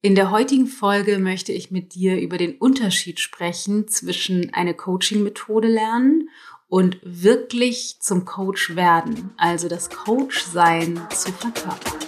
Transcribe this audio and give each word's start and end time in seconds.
In 0.00 0.14
der 0.14 0.30
heutigen 0.30 0.68
Folge 0.68 1.18
möchte 1.18 1.50
ich 1.50 1.72
mit 1.72 1.96
dir 1.96 2.20
über 2.20 2.38
den 2.38 2.54
Unterschied 2.56 3.18
sprechen 3.18 3.88
zwischen 3.88 4.54
eine 4.54 4.72
Coaching-Methode 4.72 5.66
lernen 5.66 6.28
und 6.68 7.00
wirklich 7.02 7.96
zum 7.98 8.24
Coach 8.24 8.76
werden, 8.76 9.32
also 9.38 9.68
das 9.68 9.90
Coach-Sein 9.90 11.04
zu 11.12 11.32
verkörpern. 11.32 11.98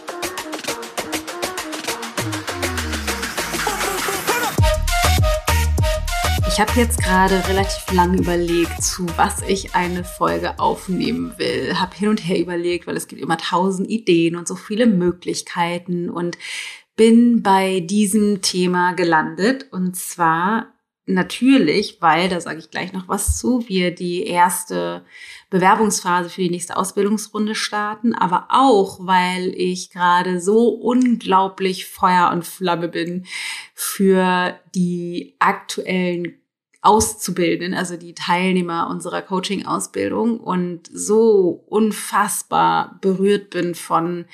Ich 6.47 6.61
habe 6.61 6.73
jetzt 6.77 7.03
gerade 7.03 7.43
relativ 7.49 7.93
lange 7.93 8.19
überlegt, 8.19 8.85
zu 8.85 9.07
was 9.17 9.43
ich 9.43 9.75
eine 9.75 10.05
Folge 10.05 10.61
aufnehmen 10.61 11.33
will. 11.39 11.77
Habe 11.81 11.97
hin 11.97 12.11
und 12.11 12.19
her 12.19 12.39
überlegt, 12.39 12.87
weil 12.87 12.97
es 12.97 13.09
gibt 13.09 13.21
immer 13.21 13.39
tausend 13.39 13.91
Ideen 13.91 14.37
und 14.37 14.47
so 14.47 14.55
viele 14.55 14.87
Möglichkeiten 14.87 16.09
und 16.09 16.39
bin 17.01 17.43
bei 17.43 17.81
diesem 17.81 18.43
Thema 18.43 18.93
gelandet. 18.93 19.69
Und 19.73 19.97
zwar 19.97 20.75
natürlich, 21.07 21.97
weil, 22.03 22.29
da 22.29 22.43
sage 22.43 22.59
ich 22.59 22.71
gleich 22.71 22.93
noch 22.93 23.09
was 23.09 23.39
zu, 23.39 23.67
wir 23.71 23.95
die 23.95 24.25
erste 24.25 25.03
Bewerbungsphase 25.49 26.29
für 26.29 26.43
die 26.43 26.51
nächste 26.51 26.77
Ausbildungsrunde 26.77 27.55
starten, 27.55 28.15
aber 28.15 28.49
auch, 28.51 29.07
weil 29.07 29.55
ich 29.57 29.89
gerade 29.89 30.43
so 30.43 30.69
unglaublich 30.69 31.87
Feuer 31.87 32.33
und 32.35 32.45
Flamme 32.45 32.89
bin 32.89 33.25
für 33.73 34.61
die 34.75 35.37
aktuellen 35.39 36.35
Auszubildenden, 36.83 37.73
also 37.73 37.97
die 37.97 38.13
Teilnehmer 38.13 38.91
unserer 38.91 39.23
Coaching-Ausbildung 39.23 40.39
und 40.39 40.87
so 40.93 41.65
unfassbar 41.67 42.99
berührt 43.01 43.49
bin 43.49 43.75
von 43.75 44.27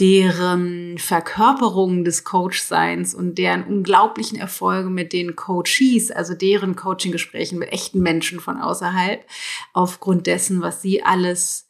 deren 0.00 0.96
Verkörperung 0.98 2.04
des 2.04 2.24
Coach-Seins 2.24 3.14
und 3.14 3.36
deren 3.36 3.64
unglaublichen 3.64 4.38
Erfolge 4.38 4.90
mit 4.90 5.12
den 5.12 5.34
Coaches, 5.34 6.10
also 6.10 6.34
deren 6.34 6.76
Coaching-Gesprächen 6.76 7.58
mit 7.58 7.72
echten 7.72 8.00
Menschen 8.00 8.38
von 8.38 8.58
außerhalb, 8.58 9.24
aufgrund 9.72 10.26
dessen, 10.26 10.62
was 10.62 10.82
sie 10.82 11.02
alles 11.02 11.68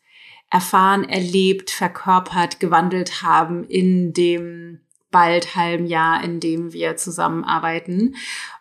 erfahren, 0.51 1.09
erlebt, 1.09 1.71
verkörpert, 1.71 2.61
gewandelt 2.61 3.23
haben 3.23 3.65
in 3.65 4.13
dem 4.13 4.81
bald 5.11 5.57
halben 5.57 5.87
Jahr, 5.87 6.23
in 6.23 6.41
dem 6.41 6.73
wir 6.73 6.97
zusammenarbeiten. 6.97 8.15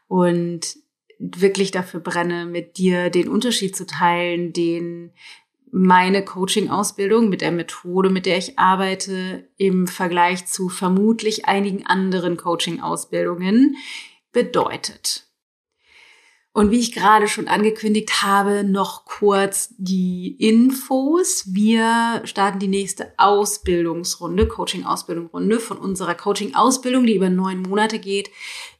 Und 0.08 0.78
wirklich 1.20 1.72
dafür 1.72 2.00
brenne, 2.00 2.46
mit 2.46 2.78
dir 2.78 3.10
den 3.10 3.28
Unterschied 3.28 3.76
zu 3.76 3.86
teilen, 3.86 4.54
den 4.54 5.12
meine 5.72 6.24
Coaching-Ausbildung 6.24 7.30
mit 7.30 7.42
der 7.42 7.52
Methode, 7.52 8.10
mit 8.10 8.26
der 8.26 8.38
ich 8.38 8.58
arbeite, 8.58 9.50
im 9.58 9.88
Vergleich 9.88 10.46
zu 10.46 10.70
vermutlich 10.70 11.46
einigen 11.46 11.86
anderen 11.86 12.38
Coaching-Ausbildungen 12.38 13.76
bedeutet. 14.32 15.28
Und 16.58 16.72
wie 16.72 16.80
ich 16.80 16.92
gerade 16.92 17.28
schon 17.28 17.48
angekündigt 17.48 18.24
habe, 18.24 18.64
noch 18.64 19.06
kurz 19.06 19.76
die 19.78 20.36
Infos. 20.40 21.54
Wir 21.54 22.24
starten 22.24 22.58
die 22.58 22.68
nächste 22.68 23.14
Ausbildungsrunde, 23.18 24.48
Coaching-Ausbildungsrunde 24.48 25.60
von 25.60 25.78
unserer 25.78 26.16
Coaching-Ausbildung, 26.16 27.06
die 27.06 27.16
über 27.16 27.30
neun 27.30 27.62
Monate 27.62 28.00
geht, 28.00 28.32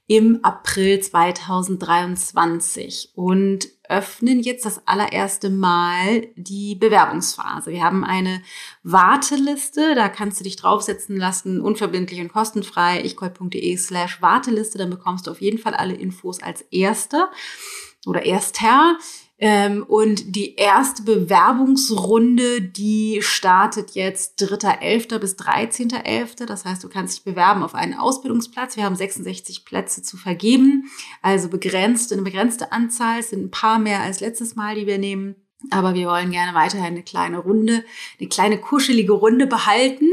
im 0.08 0.44
April 0.44 1.02
2023 1.02 3.12
und 3.14 3.68
öffnen 3.90 4.40
jetzt 4.42 4.66
das 4.66 4.88
allererste 4.88 5.50
Mal 5.50 6.28
die 6.36 6.76
Bewerbungsphase. 6.76 7.72
Wir 7.72 7.84
haben 7.84 8.04
eine 8.04 8.42
Warteliste, 8.84 9.96
da 9.96 10.10
kannst 10.10 10.40
du 10.40 10.44
dich 10.44 10.56
draufsetzen 10.56 11.18
lassen, 11.18 11.62
unverbindlich 11.62 12.20
und 12.22 12.32
kostenfrei, 12.32 13.04
ichgold.de 13.04 13.78
slash 13.78 14.22
Warteliste, 14.22 14.78
dann 14.78 14.90
bekommst 14.90 15.28
du 15.28 15.32
auf 15.32 15.42
jeden 15.42 15.58
Fall 15.58 15.74
alle 15.74 15.94
Infos 15.94 16.42
als 16.42 16.62
Erster 16.72 17.32
oder 18.06 18.26
Erster. 18.26 18.98
Ähm, 19.40 19.84
und 19.84 20.36
die 20.36 20.56
erste 20.56 21.04
Bewerbungsrunde, 21.04 22.62
die 22.62 23.20
startet 23.22 23.92
jetzt 23.92 24.42
3.11. 24.42 25.20
bis 25.20 25.36
13.11. 25.36 26.46
Das 26.46 26.66
heißt, 26.66 26.84
du 26.84 26.90
kannst 26.90 27.18
dich 27.18 27.24
bewerben 27.24 27.62
auf 27.62 27.76
einen 27.76 27.94
Ausbildungsplatz. 27.94 28.78
Wir 28.78 28.84
haben 28.84 28.96
66 28.96 29.64
Plätze 29.64 30.02
zu 30.02 30.18
vergeben, 30.18 30.90
also 31.22 31.50
begrenzt, 31.50 32.12
eine 32.12 32.24
begrenzte 32.24 32.72
Anzahl. 32.72 33.20
Es 33.20 33.30
sind 33.30 33.46
ein 33.46 33.52
paar 33.52 33.78
mehr 33.78 34.02
als 34.02 34.22
letztes 34.22 34.56
Mal, 34.56 34.76
die 34.76 34.88
wir 34.88 34.98
nehmen. 34.98 35.36
Aber 35.72 35.96
wir 35.96 36.08
wollen 36.08 36.32
gerne 36.32 36.54
weiterhin 36.54 36.86
eine 36.86 37.04
kleine 37.04 37.40
Runde, 37.40 37.84
eine 38.20 38.30
kleine 38.30 38.60
kuschelige 38.60 39.14
Runde 39.14 39.48
behalten. 39.48 40.10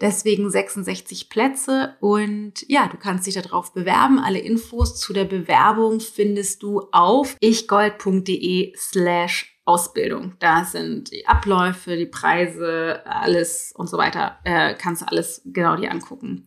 Deswegen 0.00 0.50
66 0.50 1.28
Plätze. 1.28 1.96
Und 2.00 2.64
ja, 2.68 2.88
du 2.88 2.96
kannst 2.96 3.26
dich 3.26 3.34
darauf 3.34 3.72
bewerben. 3.74 4.18
Alle 4.18 4.38
Infos 4.38 4.98
zu 4.98 5.12
der 5.12 5.24
Bewerbung 5.24 6.00
findest 6.00 6.62
du 6.62 6.88
auf 6.92 7.36
ichgold.de 7.40 8.74
slash 8.76 9.56
Ausbildung. 9.66 10.34
Da 10.38 10.64
sind 10.64 11.10
die 11.10 11.26
Abläufe, 11.26 11.96
die 11.96 12.06
Preise, 12.06 13.02
alles 13.04 13.72
und 13.76 13.88
so 13.88 13.98
weiter. 13.98 14.38
Äh, 14.44 14.74
kannst 14.74 15.02
du 15.02 15.08
alles 15.08 15.42
genau 15.44 15.76
dir 15.76 15.90
angucken. 15.90 16.46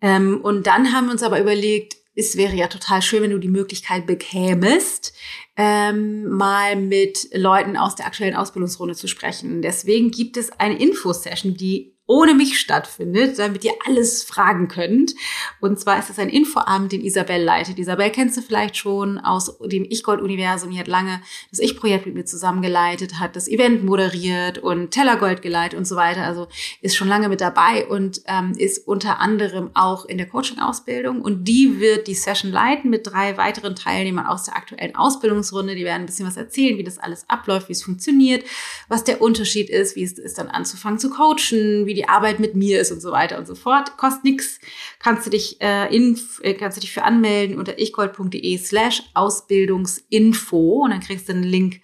Ähm, 0.00 0.40
und 0.42 0.66
dann 0.66 0.92
haben 0.92 1.06
wir 1.06 1.12
uns 1.12 1.22
aber 1.22 1.40
überlegt, 1.40 1.96
es 2.16 2.36
wäre 2.36 2.54
ja 2.56 2.66
total 2.66 3.02
schön, 3.02 3.22
wenn 3.22 3.30
du 3.30 3.38
die 3.38 3.48
Möglichkeit 3.48 4.06
bekämest, 4.06 5.12
ähm, 5.56 6.28
mal 6.28 6.74
mit 6.74 7.28
Leuten 7.32 7.76
aus 7.76 7.94
der 7.94 8.06
aktuellen 8.06 8.34
Ausbildungsrunde 8.34 8.94
zu 8.94 9.06
sprechen. 9.06 9.62
Deswegen 9.62 10.10
gibt 10.10 10.36
es 10.36 10.50
eine 10.52 10.78
Infosession, 10.78 11.54
die 11.54 11.95
ohne 12.06 12.34
mich 12.34 12.58
stattfindet, 12.60 13.38
damit 13.38 13.64
ihr 13.64 13.72
alles 13.84 14.22
fragen 14.22 14.68
könnt. 14.68 15.14
Und 15.60 15.80
zwar 15.80 15.98
ist 15.98 16.08
es 16.08 16.18
ein 16.18 16.28
Infoabend, 16.28 16.92
den 16.92 17.04
Isabel 17.04 17.42
leitet. 17.42 17.78
Isabel 17.78 18.10
kennst 18.10 18.36
du 18.36 18.42
vielleicht 18.42 18.76
schon 18.76 19.18
aus 19.18 19.58
dem 19.58 19.84
Ich-Gold-Universum. 19.84 20.70
Die 20.70 20.78
hat 20.78 20.86
lange 20.86 21.20
das 21.50 21.58
Ich-Projekt 21.58 22.06
mit 22.06 22.14
mir 22.14 22.24
zusammengeleitet, 22.24 23.18
hat 23.18 23.34
das 23.34 23.48
Event 23.48 23.84
moderiert 23.84 24.58
und 24.58 24.92
Tellergold 24.92 25.42
geleitet 25.42 25.76
und 25.76 25.84
so 25.84 25.96
weiter. 25.96 26.22
Also 26.22 26.46
ist 26.80 26.96
schon 26.96 27.08
lange 27.08 27.28
mit 27.28 27.40
dabei 27.40 27.86
und 27.86 28.22
ähm, 28.26 28.52
ist 28.56 28.86
unter 28.86 29.18
anderem 29.18 29.70
auch 29.74 30.04
in 30.04 30.18
der 30.18 30.28
Coaching-Ausbildung. 30.28 31.20
Und 31.20 31.44
die 31.46 31.80
wird 31.80 32.06
die 32.06 32.14
Session 32.14 32.52
leiten 32.52 32.88
mit 32.88 33.06
drei 33.06 33.36
weiteren 33.36 33.74
Teilnehmern 33.74 34.26
aus 34.26 34.44
der 34.44 34.56
aktuellen 34.56 34.94
Ausbildungsrunde. 34.94 35.74
Die 35.74 35.84
werden 35.84 36.02
ein 36.02 36.06
bisschen 36.06 36.26
was 36.26 36.36
erzählen, 36.36 36.78
wie 36.78 36.84
das 36.84 36.98
alles 36.98 37.28
abläuft, 37.28 37.68
wie 37.68 37.72
es 37.72 37.82
funktioniert, 37.82 38.44
was 38.86 39.02
der 39.02 39.20
Unterschied 39.20 39.70
ist, 39.70 39.96
wie 39.96 40.04
es 40.04 40.12
ist 40.12 40.38
dann 40.38 40.48
anzufangen 40.48 41.00
zu 41.00 41.10
coachen, 41.10 41.86
wie 41.86 41.95
die 41.96 42.08
Arbeit 42.08 42.38
mit 42.38 42.54
mir 42.54 42.80
ist 42.80 42.92
und 42.92 43.00
so 43.00 43.10
weiter 43.10 43.38
und 43.38 43.46
so 43.46 43.54
fort. 43.54 43.96
Kostet 43.96 44.24
nichts. 44.24 44.60
Kannst 44.98 45.26
du 45.26 45.30
dich 45.30 45.60
äh, 45.60 45.94
in, 45.94 46.18
äh, 46.42 46.54
kannst 46.54 46.76
du 46.76 46.80
dich 46.80 46.92
für 46.92 47.02
anmelden 47.02 47.58
unter 47.58 47.78
ichgold.de 47.78 48.58
slash 48.58 49.02
Ausbildungsinfo 49.14 50.84
und 50.84 50.90
dann 50.90 51.00
kriegst 51.00 51.28
du 51.28 51.32
einen 51.32 51.42
Link 51.42 51.80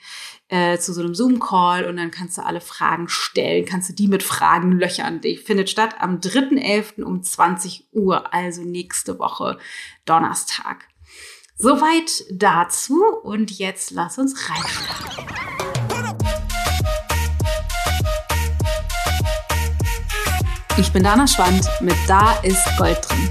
äh, 0.49 0.79
zu 0.79 0.93
so 0.93 1.01
einem 1.01 1.15
Zoom-Call 1.15 1.87
und 1.87 1.97
dann 1.97 2.11
kannst 2.11 2.37
du 2.37 2.45
alle 2.45 2.61
Fragen 2.61 3.09
stellen, 3.09 3.65
kannst 3.65 3.89
du 3.89 3.95
die 3.95 4.07
mit 4.07 4.23
Fragen 4.23 4.73
löchern. 4.73 5.21
Die 5.21 5.37
findet 5.39 5.71
statt 5.71 5.97
am 5.99 6.21
3.11. 6.21 7.03
um 7.03 7.23
20 7.23 7.89
Uhr, 7.93 8.33
also 8.35 8.63
nächste 8.63 9.19
Woche 9.19 9.59
Donnerstag. 10.05 10.89
Soweit 11.57 12.25
dazu 12.31 13.03
und 13.23 13.51
jetzt 13.51 13.93
lass 13.93 14.19
uns 14.19 14.51
reinstarten. 14.51 15.52
Ich 20.79 20.91
bin 20.91 21.03
Dana 21.03 21.27
Schwand 21.27 21.69
mit 21.83 21.97
Da 22.09 22.41
ist 22.43 22.67
Gold 22.79 22.97
drin. 23.07 23.29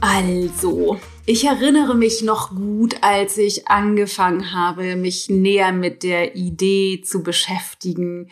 Also, 0.00 0.98
ich 1.26 1.44
erinnere 1.44 1.94
mich 1.94 2.22
noch 2.22 2.54
gut, 2.54 2.96
als 3.02 3.36
ich 3.36 3.68
angefangen 3.68 4.52
habe, 4.52 4.96
mich 4.96 5.28
näher 5.28 5.72
mit 5.72 6.02
der 6.02 6.36
Idee 6.36 7.02
zu 7.04 7.22
beschäftigen, 7.22 8.30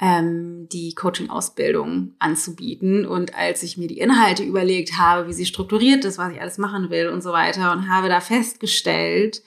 ähm, 0.00 0.68
die 0.72 0.94
Coaching-Ausbildung 0.96 2.14
anzubieten. 2.18 3.06
Und 3.06 3.36
als 3.36 3.62
ich 3.62 3.76
mir 3.76 3.86
die 3.86 3.98
Inhalte 3.98 4.42
überlegt 4.42 4.98
habe, 4.98 5.28
wie 5.28 5.32
sie 5.32 5.46
strukturiert 5.46 6.04
ist, 6.04 6.18
was 6.18 6.32
ich 6.32 6.40
alles 6.40 6.58
machen 6.58 6.90
will 6.90 7.08
und 7.08 7.22
so 7.22 7.32
weiter, 7.32 7.70
und 7.70 7.88
habe 7.88 8.08
da 8.08 8.20
festgestellt, 8.20 9.42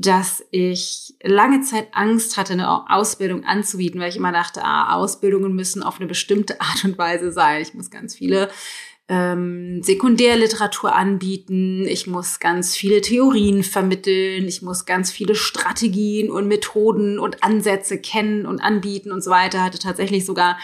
dass 0.00 0.44
ich 0.50 1.14
lange 1.22 1.60
Zeit 1.60 1.88
Angst 1.92 2.36
hatte, 2.36 2.54
eine 2.54 2.90
Ausbildung 2.90 3.44
anzubieten, 3.44 4.00
weil 4.00 4.08
ich 4.08 4.16
immer 4.16 4.32
dachte, 4.32 4.64
ah, 4.64 4.94
Ausbildungen 4.94 5.54
müssen 5.54 5.82
auf 5.82 5.98
eine 5.98 6.06
bestimmte 6.06 6.60
Art 6.60 6.84
und 6.84 6.96
Weise 6.98 7.32
sein. 7.32 7.62
Ich 7.62 7.74
muss 7.74 7.90
ganz 7.90 8.14
viele 8.14 8.50
ähm, 9.08 9.82
Sekundärliteratur 9.82 10.94
anbieten, 10.94 11.84
ich 11.86 12.06
muss 12.06 12.38
ganz 12.38 12.76
viele 12.76 13.00
Theorien 13.00 13.64
vermitteln, 13.64 14.46
ich 14.46 14.62
muss 14.62 14.86
ganz 14.86 15.10
viele 15.10 15.34
Strategien 15.34 16.30
und 16.30 16.46
Methoden 16.46 17.18
und 17.18 17.42
Ansätze 17.42 17.98
kennen 17.98 18.46
und 18.46 18.60
anbieten 18.60 19.10
und 19.10 19.22
so 19.22 19.30
weiter. 19.30 19.64
Hatte 19.64 19.80
tatsächlich 19.80 20.24
sogar 20.24 20.58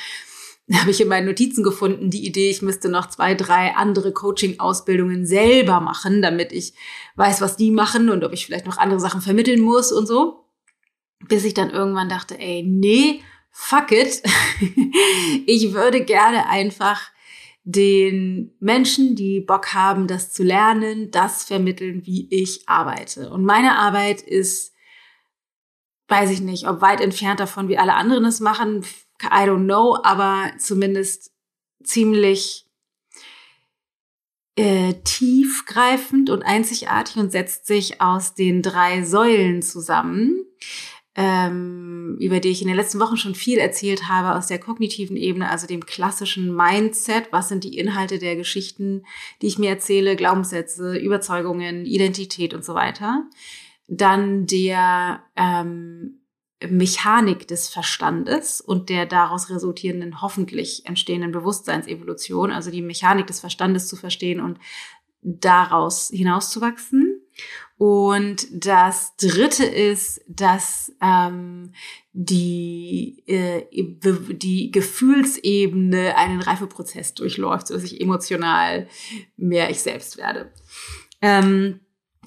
habe 0.75 0.91
ich 0.91 1.01
in 1.01 1.09
meinen 1.09 1.27
Notizen 1.27 1.63
gefunden, 1.63 2.11
die 2.11 2.27
Idee, 2.27 2.51
ich 2.51 2.63
müsste 2.63 2.89
noch 2.89 3.09
zwei, 3.09 3.35
drei 3.35 3.75
andere 3.75 4.13
Coaching-Ausbildungen 4.13 5.27
selber 5.27 5.81
machen, 5.81 6.23
damit 6.23 6.53
ich 6.53 6.75
weiß, 7.15 7.41
was 7.41 7.57
die 7.57 7.71
machen 7.71 8.11
und 8.11 8.25
ob 8.25 8.33
ich 8.33 8.47
vielleicht 8.47 8.67
noch 8.67 8.79
andere 8.79 9.01
Sachen 9.01 9.21
vermitteln 9.21 9.61
muss 9.61 9.93
und 9.93 10.07
so. 10.07 10.45
Bis 11.29 11.45
ich 11.45 11.55
dann 11.55 11.71
irgendwann 11.71 12.09
dachte, 12.09 12.39
ey, 12.39 12.63
nee, 12.63 13.23
fuck 13.51 13.93
it. 13.93 14.23
ich 15.47 15.73
würde 15.73 16.05
gerne 16.05 16.49
einfach 16.49 17.11
den 17.63 18.55
Menschen, 18.61 19.17
die 19.17 19.41
Bock 19.41 19.75
haben, 19.75 20.07
das 20.07 20.33
zu 20.33 20.45
lernen, 20.45 21.11
das 21.11 21.45
vermitteln, 21.45 22.07
wie 22.07 22.29
ich 22.31 22.69
arbeite. 22.69 23.31
Und 23.31 23.45
meine 23.45 23.77
Arbeit 23.77 24.21
ist, 24.21 24.73
weiß 26.09 26.31
ich 26.31 26.41
nicht, 26.41 26.69
ob 26.69 26.81
weit 26.81 27.01
entfernt 27.01 27.41
davon, 27.41 27.69
wie 27.69 27.79
alle 27.79 27.95
anderen 27.95 28.25
es 28.25 28.39
machen, 28.39 28.85
I 29.23 29.45
don't 29.47 29.65
know, 29.65 29.99
aber 30.03 30.53
zumindest 30.59 31.33
ziemlich 31.83 32.67
äh, 34.57 34.95
tiefgreifend 35.05 36.31
und 36.31 36.43
einzigartig 36.43 37.17
und 37.17 37.31
setzt 37.31 37.67
sich 37.67 38.01
aus 38.01 38.35
den 38.35 38.63
drei 38.63 39.03
Säulen 39.03 39.63
zusammen, 39.63 40.47
ähm, 41.15 42.17
über 42.21 42.41
die 42.41 42.49
ich 42.49 42.63
in 42.63 42.69
den 42.69 42.77
letzten 42.77 43.01
Wochen 43.01 43.17
schon 43.17 43.35
viel 43.35 43.59
erzählt 43.59 44.09
habe, 44.09 44.37
aus 44.37 44.47
der 44.47 44.59
kognitiven 44.59 45.17
Ebene, 45.17 45.51
also 45.51 45.67
dem 45.67 45.85
klassischen 45.85 46.55
Mindset. 46.55 47.29
Was 47.33 47.49
sind 47.49 47.65
die 47.65 47.77
Inhalte 47.77 48.19
der 48.19 48.37
Geschichten, 48.37 49.05
die 49.43 49.47
ich 49.47 49.59
mir 49.59 49.71
erzähle, 49.71 50.17
Glaubenssätze, 50.17 50.97
Überzeugungen, 50.97 51.85
Identität 51.85 52.55
und 52.55 52.65
so 52.65 52.75
weiter. 52.75 53.25
Dann 53.89 54.47
der 54.47 55.23
ähm, 55.37 56.16
Mechanik 56.69 57.47
des 57.49 57.69
Verstandes 57.69 58.61
und 58.61 58.89
der 58.89 59.05
daraus 59.05 59.51
resultierenden 59.51 60.23
hoffentlich 60.23 60.87
entstehenden 60.87 61.33
Bewusstseinsevolution, 61.33 62.51
also 62.51 62.71
die 62.71 62.83
Mechanik 62.83 63.27
des 63.27 63.41
Verstandes 63.41 63.89
zu 63.89 63.97
verstehen 63.97 64.41
und 64.41 64.59
daraus 65.23 66.09
hinauszuwachsen. 66.09 67.21
Und 67.77 68.47
das 68.51 69.15
Dritte 69.17 69.67
ist, 69.67 70.23
dass 70.29 70.93
ähm, 71.03 71.73
die, 72.15 73.23
äh, 73.27 73.67
die 73.73 74.71
Gefühlsebene 74.71 76.17
einen 76.17 76.41
Reifeprozess 76.41 77.13
durchläuft, 77.13 77.67
sodass 77.67 77.85
ich 77.85 78.01
emotional 78.01 78.89
mehr 79.37 79.69
ich 79.69 79.81
selbst 79.81 80.17
werde. 80.17 80.51
Ähm, 81.21 81.81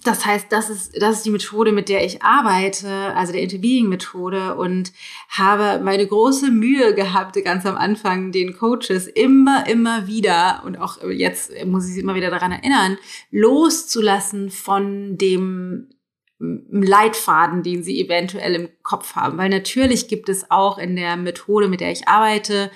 das 0.04 0.26
heißt, 0.26 0.48
das 0.50 0.70
ist, 0.70 1.02
das 1.02 1.18
ist 1.18 1.26
die 1.26 1.32
Methode, 1.32 1.72
mit 1.72 1.90
der 1.90 2.06
ich 2.06 2.22
arbeite, 2.22 2.90
also 3.16 3.34
der 3.34 3.42
Interviewing-Methode 3.42 4.56
und 4.56 4.94
habe 5.30 5.84
meine 5.84 6.06
große 6.08 6.52
Mühe 6.52 6.94
gehabt, 6.94 7.42
ganz 7.44 7.66
am 7.66 7.76
Anfang 7.76 8.32
den 8.32 8.58
Coaches 8.58 9.08
immer, 9.08 9.68
immer 9.68 10.08
wieder 10.08 10.64
und 10.66 10.78
auch 10.78 10.98
jetzt 11.10 11.52
muss 11.66 11.88
ich 11.88 11.96
sie 11.96 12.00
immer 12.02 12.16
wieder 12.16 12.30
daran 12.30 12.52
erinnern, 12.52 12.98
loszulassen 13.32 14.50
von 14.50 15.18
dem 15.18 15.90
Leitfaden, 16.40 17.64
den 17.64 17.84
sie 17.84 18.00
eventuell 18.02 18.56
im 18.56 18.70
Kopf 18.82 19.16
haben. 19.16 19.38
Weil 19.38 19.50
natürlich 19.50 20.08
gibt 20.08 20.30
es 20.30 20.50
auch 20.50 20.78
in 20.78 20.96
der 20.96 21.18
Methode, 21.18 21.68
mit 21.68 21.82
der 21.82 21.92
ich 21.92 22.08
arbeite, 22.08 22.72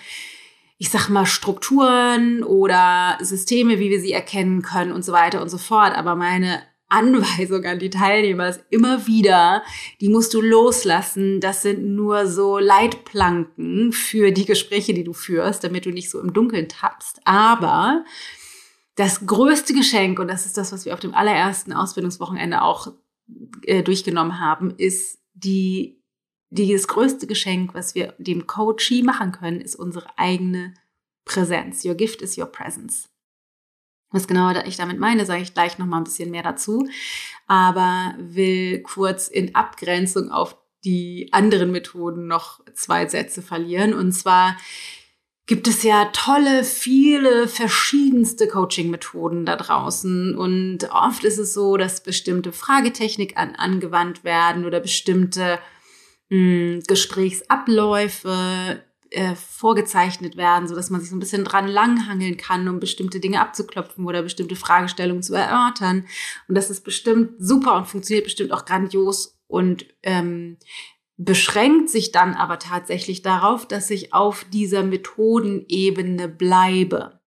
ich 0.77 0.89
sag 0.89 1.07
mal, 1.07 1.25
Strukturen 1.25 2.43
oder 2.43 3.17
Systeme, 3.21 3.79
wie 3.79 3.89
wir 3.89 4.01
sie 4.01 4.11
erkennen 4.11 4.63
können 4.63 4.91
und 4.91 5.05
so 5.05 5.13
weiter 5.13 5.41
und 5.41 5.47
so 5.47 5.57
fort. 5.57 5.95
Aber 5.95 6.15
meine 6.15 6.61
Anweisung 6.93 7.65
an 7.65 7.79
die 7.79 7.89
Teilnehmer 7.89 8.49
ist 8.49 8.63
immer 8.69 9.07
wieder, 9.07 9.63
die 9.99 10.09
musst 10.09 10.33
du 10.33 10.41
loslassen. 10.41 11.39
Das 11.39 11.63
sind 11.63 11.83
nur 11.95 12.27
so 12.27 12.59
Leitplanken 12.59 13.91
für 13.91 14.31
die 14.31 14.45
Gespräche, 14.45 14.93
die 14.93 15.03
du 15.03 15.13
führst, 15.13 15.63
damit 15.63 15.85
du 15.85 15.89
nicht 15.89 16.11
so 16.11 16.19
im 16.19 16.33
Dunkeln 16.33 16.69
tappst. 16.69 17.19
Aber 17.25 18.05
das 18.95 19.25
größte 19.25 19.73
Geschenk, 19.73 20.19
und 20.19 20.27
das 20.27 20.45
ist 20.45 20.57
das, 20.57 20.71
was 20.71 20.85
wir 20.85 20.93
auf 20.93 20.99
dem 20.99 21.15
allerersten 21.15 21.73
Ausbildungswochenende 21.73 22.61
auch 22.61 22.93
äh, 23.63 23.81
durchgenommen 23.81 24.39
haben, 24.39 24.71
ist 24.77 25.19
die, 25.33 25.99
die, 26.51 26.71
das 26.71 26.87
größte 26.87 27.25
Geschenk, 27.25 27.73
was 27.73 27.95
wir 27.95 28.13
dem 28.19 28.45
Coachee 28.45 29.01
machen 29.01 29.31
können, 29.31 29.61
ist 29.61 29.75
unsere 29.75 30.07
eigene 30.17 30.75
Präsenz. 31.25 31.83
Your 31.83 31.95
gift 31.95 32.21
is 32.21 32.37
your 32.37 32.45
presence. 32.45 33.09
Was 34.13 34.27
genau 34.27 34.51
ich 34.65 34.77
damit 34.77 34.99
meine, 34.99 35.25
sage 35.25 35.41
ich 35.41 35.53
gleich 35.53 35.79
noch 35.79 35.87
mal 35.87 35.97
ein 35.97 36.03
bisschen 36.05 36.31
mehr 36.31 36.43
dazu. 36.43 36.87
Aber 37.47 38.13
will 38.19 38.81
kurz 38.83 39.27
in 39.27 39.55
Abgrenzung 39.55 40.31
auf 40.31 40.55
die 40.85 41.29
anderen 41.31 41.71
Methoden 41.71 42.27
noch 42.27 42.61
zwei 42.73 43.07
Sätze 43.07 43.41
verlieren. 43.41 43.93
Und 43.93 44.11
zwar 44.11 44.55
gibt 45.45 45.67
es 45.67 45.83
ja 45.83 46.09
tolle, 46.13 46.63
viele 46.63 47.47
verschiedenste 47.47 48.47
Coaching-Methoden 48.47 49.45
da 49.45 49.55
draußen. 49.55 50.37
Und 50.37 50.89
oft 50.91 51.23
ist 51.23 51.39
es 51.39 51.53
so, 51.53 51.75
dass 51.77 52.03
bestimmte 52.03 52.51
Fragetechnik 52.51 53.35
an, 53.35 53.55
angewandt 53.55 54.23
werden 54.23 54.65
oder 54.65 54.79
bestimmte 54.79 55.59
mh, 56.29 56.37
hm, 56.37 56.83
Gesprächsabläufe 56.87 58.83
äh, 59.13 59.35
vorgezeichnet 59.35 60.37
werden, 60.37 60.67
so 60.67 60.75
dass 60.75 60.89
man 60.89 60.99
sich 60.99 61.09
so 61.09 61.15
ein 61.15 61.19
bisschen 61.19 61.43
dran 61.43 61.67
langhangeln 61.67 62.37
kann, 62.37 62.67
um 62.67 62.79
bestimmte 62.79 63.19
Dinge 63.19 63.41
abzuklopfen 63.41 64.05
oder 64.05 64.23
bestimmte 64.23 64.55
Fragestellungen 64.55 65.23
zu 65.23 65.33
erörtern. 65.35 66.07
Und 66.47 66.55
das 66.55 66.69
ist 66.69 66.83
bestimmt 66.83 67.33
super 67.37 67.75
und 67.77 67.87
funktioniert 67.87 68.25
bestimmt 68.25 68.51
auch 68.51 68.65
grandios 68.65 69.39
und 69.47 69.85
ähm, 70.01 70.57
beschränkt 71.17 71.89
sich 71.89 72.11
dann 72.11 72.33
aber 72.33 72.59
tatsächlich 72.59 73.21
darauf, 73.21 73.67
dass 73.67 73.89
ich 73.89 74.13
auf 74.13 74.45
dieser 74.51 74.83
Methodenebene 74.83 76.27
bleibe. 76.27 77.19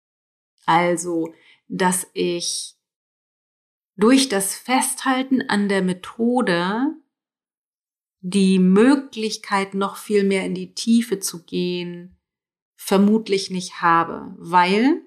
Also, 0.66 1.34
dass 1.68 2.06
ich 2.14 2.76
durch 3.96 4.28
das 4.28 4.54
Festhalten 4.54 5.42
an 5.48 5.68
der 5.68 5.82
Methode 5.82 6.94
die 8.26 8.58
Möglichkeit, 8.58 9.74
noch 9.74 9.96
viel 9.98 10.24
mehr 10.24 10.46
in 10.46 10.54
die 10.54 10.74
Tiefe 10.74 11.18
zu 11.18 11.44
gehen, 11.44 12.16
vermutlich 12.74 13.50
nicht 13.50 13.82
habe, 13.82 14.34
weil 14.38 15.02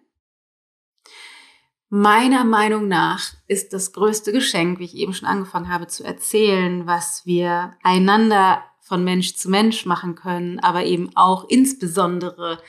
meiner 1.89 2.43
Meinung 2.43 2.87
nach 2.87 3.33
ist 3.47 3.73
das 3.73 3.91
größte 3.91 4.31
Geschenk, 4.31 4.77
wie 4.77 4.83
ich 4.83 4.95
eben 4.95 5.15
schon 5.15 5.27
angefangen 5.27 5.69
habe 5.69 5.87
zu 5.87 6.03
erzählen, 6.03 6.85
was 6.85 7.25
wir 7.25 7.75
einander 7.81 8.63
von 8.81 9.03
Mensch 9.03 9.33
zu 9.35 9.49
Mensch 9.49 9.87
machen 9.87 10.13
können, 10.13 10.59
aber 10.59 10.85
eben 10.85 11.09
auch 11.15 11.49
insbesondere 11.49 12.61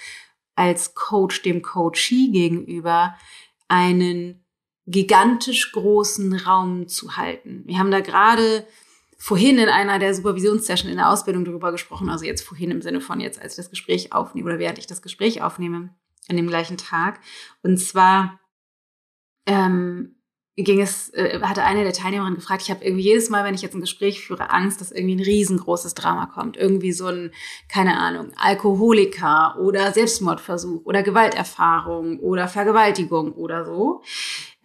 als 0.54 0.94
Coach 0.94 1.42
dem 1.42 1.60
Coachee 1.60 2.28
gegenüber 2.28 3.14
einen 3.68 4.46
gigantisch 4.86 5.72
großen 5.72 6.32
Raum 6.32 6.88
zu 6.88 7.18
halten. 7.18 7.64
Wir 7.66 7.78
haben 7.78 7.90
da 7.90 8.00
gerade 8.00 8.66
vorhin 9.18 9.58
in 9.58 9.68
einer 9.68 9.98
der 9.98 10.14
Supervisionssession 10.14 10.90
in 10.90 10.96
der 10.96 11.10
Ausbildung 11.10 11.44
darüber 11.44 11.72
gesprochen, 11.72 12.08
also 12.08 12.24
jetzt 12.24 12.42
vorhin 12.42 12.70
im 12.70 12.82
Sinne 12.82 13.00
von 13.00 13.20
jetzt, 13.20 13.40
als 13.40 13.52
ich 13.52 13.56
das 13.56 13.70
Gespräch 13.70 14.12
aufnehme 14.12 14.48
oder 14.48 14.58
während 14.58 14.78
ich 14.78 14.86
das 14.86 15.02
Gespräch 15.02 15.42
aufnehme 15.42 15.94
an 16.28 16.36
dem 16.36 16.46
gleichen 16.46 16.76
Tag. 16.76 17.20
Und 17.62 17.78
zwar 17.78 18.40
ähm, 19.46 20.14
ging 20.54 20.80
es, 20.80 21.12
äh, 21.14 21.40
hatte 21.42 21.64
eine 21.64 21.82
der 21.82 21.92
Teilnehmerinnen 21.92 22.36
gefragt, 22.36 22.62
ich 22.62 22.70
habe 22.70 22.84
irgendwie 22.84 23.04
jedes 23.04 23.28
Mal, 23.28 23.44
wenn 23.44 23.54
ich 23.54 23.62
jetzt 23.62 23.74
ein 23.74 23.80
Gespräch 23.80 24.20
führe, 24.20 24.50
Angst, 24.50 24.80
dass 24.80 24.92
irgendwie 24.92 25.16
ein 25.16 25.24
riesengroßes 25.24 25.94
Drama 25.94 26.26
kommt. 26.26 26.56
Irgendwie 26.56 26.92
so 26.92 27.06
ein, 27.06 27.32
keine 27.68 27.98
Ahnung, 27.98 28.32
Alkoholiker 28.36 29.56
oder 29.58 29.92
Selbstmordversuch 29.92 30.84
oder 30.84 31.02
Gewalterfahrung 31.02 32.20
oder 32.20 32.48
Vergewaltigung 32.48 33.32
oder 33.32 33.64
so. 33.64 34.02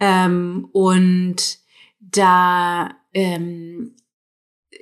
Ähm, 0.00 0.68
und 0.72 1.58
da 2.00 2.90
ähm, 3.12 3.96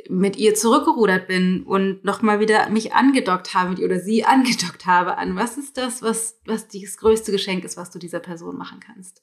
mit 0.08 0.36
ihr 0.36 0.54
zurückgerudert 0.54 1.28
bin 1.28 1.62
und 1.64 2.04
nochmal 2.04 2.40
wieder 2.40 2.68
mich 2.68 2.94
angedockt 2.94 3.54
habe 3.54 3.70
mit 3.70 3.78
ihr 3.78 3.86
oder 3.86 4.00
sie 4.00 4.24
angedockt 4.26 4.86
habe 4.86 5.18
an, 5.18 5.36
was 5.36 5.58
ist 5.58 5.76
das, 5.76 6.02
was, 6.02 6.40
was 6.46 6.68
das 6.68 6.96
größte 6.96 7.32
Geschenk 7.32 7.64
ist, 7.64 7.76
was 7.76 7.90
du 7.90 7.98
dieser 7.98 8.20
Person 8.20 8.56
machen 8.56 8.80
kannst. 8.80 9.22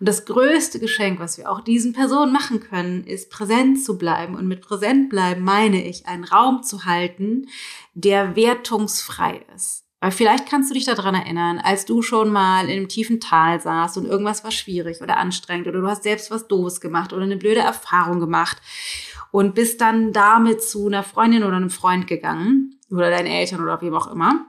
Und 0.00 0.08
das 0.08 0.24
größte 0.24 0.80
Geschenk, 0.80 1.20
was 1.20 1.38
wir 1.38 1.50
auch 1.50 1.60
diesen 1.60 1.92
Personen 1.92 2.32
machen 2.32 2.60
können, 2.60 3.04
ist 3.04 3.30
präsent 3.30 3.82
zu 3.82 3.98
bleiben. 3.98 4.34
Und 4.34 4.48
mit 4.48 4.60
präsent 4.60 5.10
bleiben 5.10 5.42
meine 5.42 5.86
ich, 5.86 6.06
einen 6.06 6.24
Raum 6.24 6.62
zu 6.62 6.84
halten, 6.84 7.48
der 7.94 8.36
wertungsfrei 8.36 9.44
ist. 9.54 9.83
Weil 10.04 10.12
vielleicht 10.12 10.46
kannst 10.46 10.68
du 10.68 10.74
dich 10.74 10.84
daran 10.84 11.14
erinnern, 11.14 11.58
als 11.58 11.86
du 11.86 12.02
schon 12.02 12.30
mal 12.30 12.66
in 12.66 12.72
einem 12.72 12.88
tiefen 12.90 13.20
Tal 13.20 13.58
saßt 13.58 13.96
und 13.96 14.04
irgendwas 14.04 14.44
war 14.44 14.50
schwierig 14.50 15.00
oder 15.00 15.16
anstrengend 15.16 15.66
oder 15.66 15.80
du 15.80 15.88
hast 15.88 16.02
selbst 16.02 16.30
was 16.30 16.46
Doofes 16.46 16.82
gemacht 16.82 17.14
oder 17.14 17.22
eine 17.22 17.38
blöde 17.38 17.60
Erfahrung 17.60 18.20
gemacht 18.20 18.58
und 19.30 19.54
bist 19.54 19.80
dann 19.80 20.12
damit 20.12 20.62
zu 20.62 20.88
einer 20.88 21.04
Freundin 21.04 21.42
oder 21.42 21.56
einem 21.56 21.70
Freund 21.70 22.06
gegangen 22.06 22.78
oder 22.90 23.08
deinen 23.08 23.28
Eltern 23.28 23.62
oder 23.62 23.80
wem 23.80 23.94
auch 23.94 24.12
immer 24.12 24.44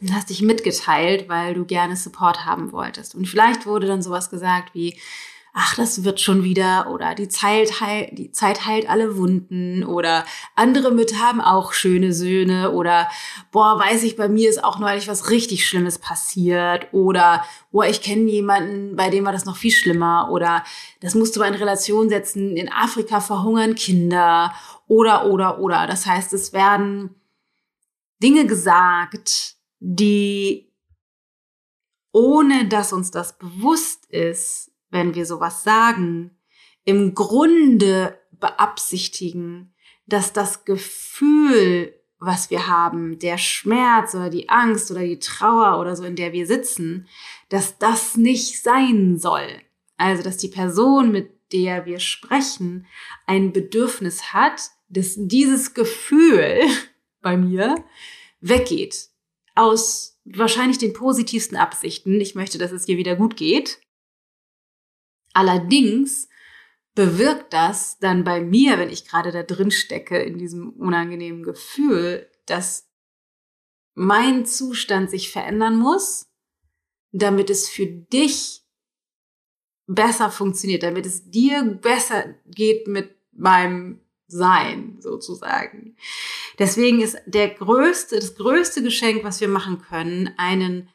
und 0.00 0.12
hast 0.12 0.30
dich 0.30 0.42
mitgeteilt, 0.42 1.28
weil 1.28 1.54
du 1.54 1.64
gerne 1.64 1.94
Support 1.94 2.44
haben 2.44 2.72
wolltest. 2.72 3.14
Und 3.14 3.28
vielleicht 3.28 3.66
wurde 3.66 3.86
dann 3.86 4.02
sowas 4.02 4.30
gesagt 4.30 4.74
wie, 4.74 4.98
ach, 5.54 5.74
das 5.74 6.02
wird 6.02 6.18
schon 6.20 6.44
wieder 6.44 6.88
oder 6.90 7.14
die 7.14 7.28
Zeit, 7.28 7.80
heilt, 7.80 8.16
die 8.16 8.30
Zeit 8.30 8.64
heilt 8.66 8.88
alle 8.88 9.18
Wunden 9.18 9.84
oder 9.84 10.24
andere 10.56 10.90
Mütter 10.90 11.18
haben 11.18 11.42
auch 11.42 11.74
schöne 11.74 12.14
Söhne 12.14 12.70
oder 12.72 13.08
boah, 13.50 13.78
weiß 13.78 14.02
ich, 14.04 14.16
bei 14.16 14.28
mir 14.28 14.48
ist 14.48 14.64
auch 14.64 14.78
neulich 14.78 15.08
was 15.08 15.28
richtig 15.30 15.66
Schlimmes 15.66 15.98
passiert 15.98 16.88
oder 16.92 17.44
boah, 17.70 17.84
ich 17.84 18.00
kenne 18.00 18.30
jemanden, 18.30 18.96
bei 18.96 19.10
dem 19.10 19.26
war 19.26 19.32
das 19.32 19.44
noch 19.44 19.56
viel 19.56 19.72
schlimmer 19.72 20.30
oder 20.30 20.64
das 21.00 21.14
musst 21.14 21.36
du 21.36 21.40
mal 21.40 21.48
in 21.48 21.54
Relation 21.54 22.08
setzen, 22.08 22.56
in 22.56 22.72
Afrika 22.72 23.20
verhungern 23.20 23.74
Kinder 23.74 24.54
oder, 24.88 25.26
oder, 25.26 25.58
oder. 25.58 25.86
Das 25.86 26.06
heißt, 26.06 26.32
es 26.32 26.54
werden 26.54 27.14
Dinge 28.22 28.46
gesagt, 28.46 29.56
die 29.80 30.72
ohne 32.12 32.68
dass 32.68 32.92
uns 32.92 33.10
das 33.10 33.38
bewusst 33.38 34.06
ist, 34.06 34.71
wenn 34.92 35.14
wir 35.16 35.26
sowas 35.26 35.64
sagen, 35.64 36.30
im 36.84 37.14
Grunde 37.14 38.16
beabsichtigen, 38.30 39.74
dass 40.06 40.32
das 40.32 40.64
Gefühl, 40.64 41.94
was 42.18 42.50
wir 42.50 42.68
haben, 42.68 43.18
der 43.18 43.38
Schmerz 43.38 44.14
oder 44.14 44.30
die 44.30 44.48
Angst 44.48 44.90
oder 44.90 45.00
die 45.00 45.18
Trauer 45.18 45.80
oder 45.80 45.96
so, 45.96 46.04
in 46.04 46.14
der 46.14 46.32
wir 46.32 46.46
sitzen, 46.46 47.08
dass 47.48 47.78
das 47.78 48.16
nicht 48.16 48.62
sein 48.62 49.18
soll. 49.18 49.48
Also, 49.96 50.22
dass 50.22 50.36
die 50.36 50.48
Person, 50.48 51.10
mit 51.10 51.30
der 51.52 51.86
wir 51.86 51.98
sprechen, 51.98 52.86
ein 53.26 53.52
Bedürfnis 53.52 54.32
hat, 54.32 54.70
dass 54.88 55.14
dieses 55.16 55.74
Gefühl 55.74 56.60
bei 57.22 57.36
mir 57.36 57.84
weggeht. 58.40 59.08
Aus 59.54 60.20
wahrscheinlich 60.24 60.78
den 60.78 60.92
positivsten 60.92 61.56
Absichten. 61.56 62.20
Ich 62.20 62.34
möchte, 62.34 62.58
dass 62.58 62.72
es 62.72 62.84
dir 62.84 62.98
wieder 62.98 63.16
gut 63.16 63.36
geht. 63.36 63.80
Allerdings 65.32 66.28
bewirkt 66.94 67.52
das 67.52 67.98
dann 67.98 68.24
bei 68.24 68.40
mir, 68.40 68.78
wenn 68.78 68.90
ich 68.90 69.06
gerade 69.06 69.32
da 69.32 69.42
drin 69.42 69.70
stecke, 69.70 70.18
in 70.18 70.38
diesem 70.38 70.70
unangenehmen 70.70 71.42
Gefühl, 71.42 72.28
dass 72.46 72.88
mein 73.94 74.46
Zustand 74.46 75.10
sich 75.10 75.30
verändern 75.30 75.76
muss, 75.76 76.30
damit 77.12 77.50
es 77.50 77.68
für 77.68 77.86
dich 77.86 78.62
besser 79.86 80.30
funktioniert, 80.30 80.82
damit 80.82 81.06
es 81.06 81.30
dir 81.30 81.62
besser 81.64 82.34
geht 82.46 82.88
mit 82.88 83.14
meinem 83.32 84.00
Sein 84.26 84.96
sozusagen. 85.00 85.96
Deswegen 86.58 87.00
ist 87.00 87.18
der 87.26 87.50
größte, 87.50 88.16
das 88.16 88.34
größte 88.34 88.82
Geschenk, 88.82 89.24
was 89.24 89.40
wir 89.40 89.48
machen 89.48 89.82
können, 89.82 90.30
einen 90.38 90.88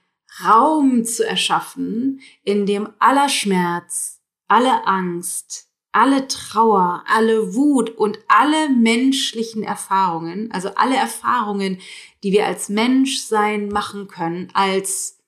Raum 0.44 1.06
zu 1.06 1.26
erschaffen, 1.26 2.22
in 2.44 2.66
dem 2.66 2.90
aller 3.00 3.30
Schmerz, 3.30 4.17
alle 4.48 4.88
Angst, 4.88 5.68
alle 5.92 6.28
Trauer, 6.28 7.04
alle 7.08 7.56
Wut 7.56 7.90
und 7.90 8.20
alle 8.28 8.70
menschlichen 8.70 9.64
Erfahrungen, 9.64 10.52
also 10.52 10.70
alle 10.76 10.96
Erfahrungen, 10.96 11.80
die 12.24 12.32
wir 12.32 12.46
als 12.46 12.70
Menschsein 12.70 13.70
machen 13.70 14.08
können, 14.08 14.50
als, 14.54 15.20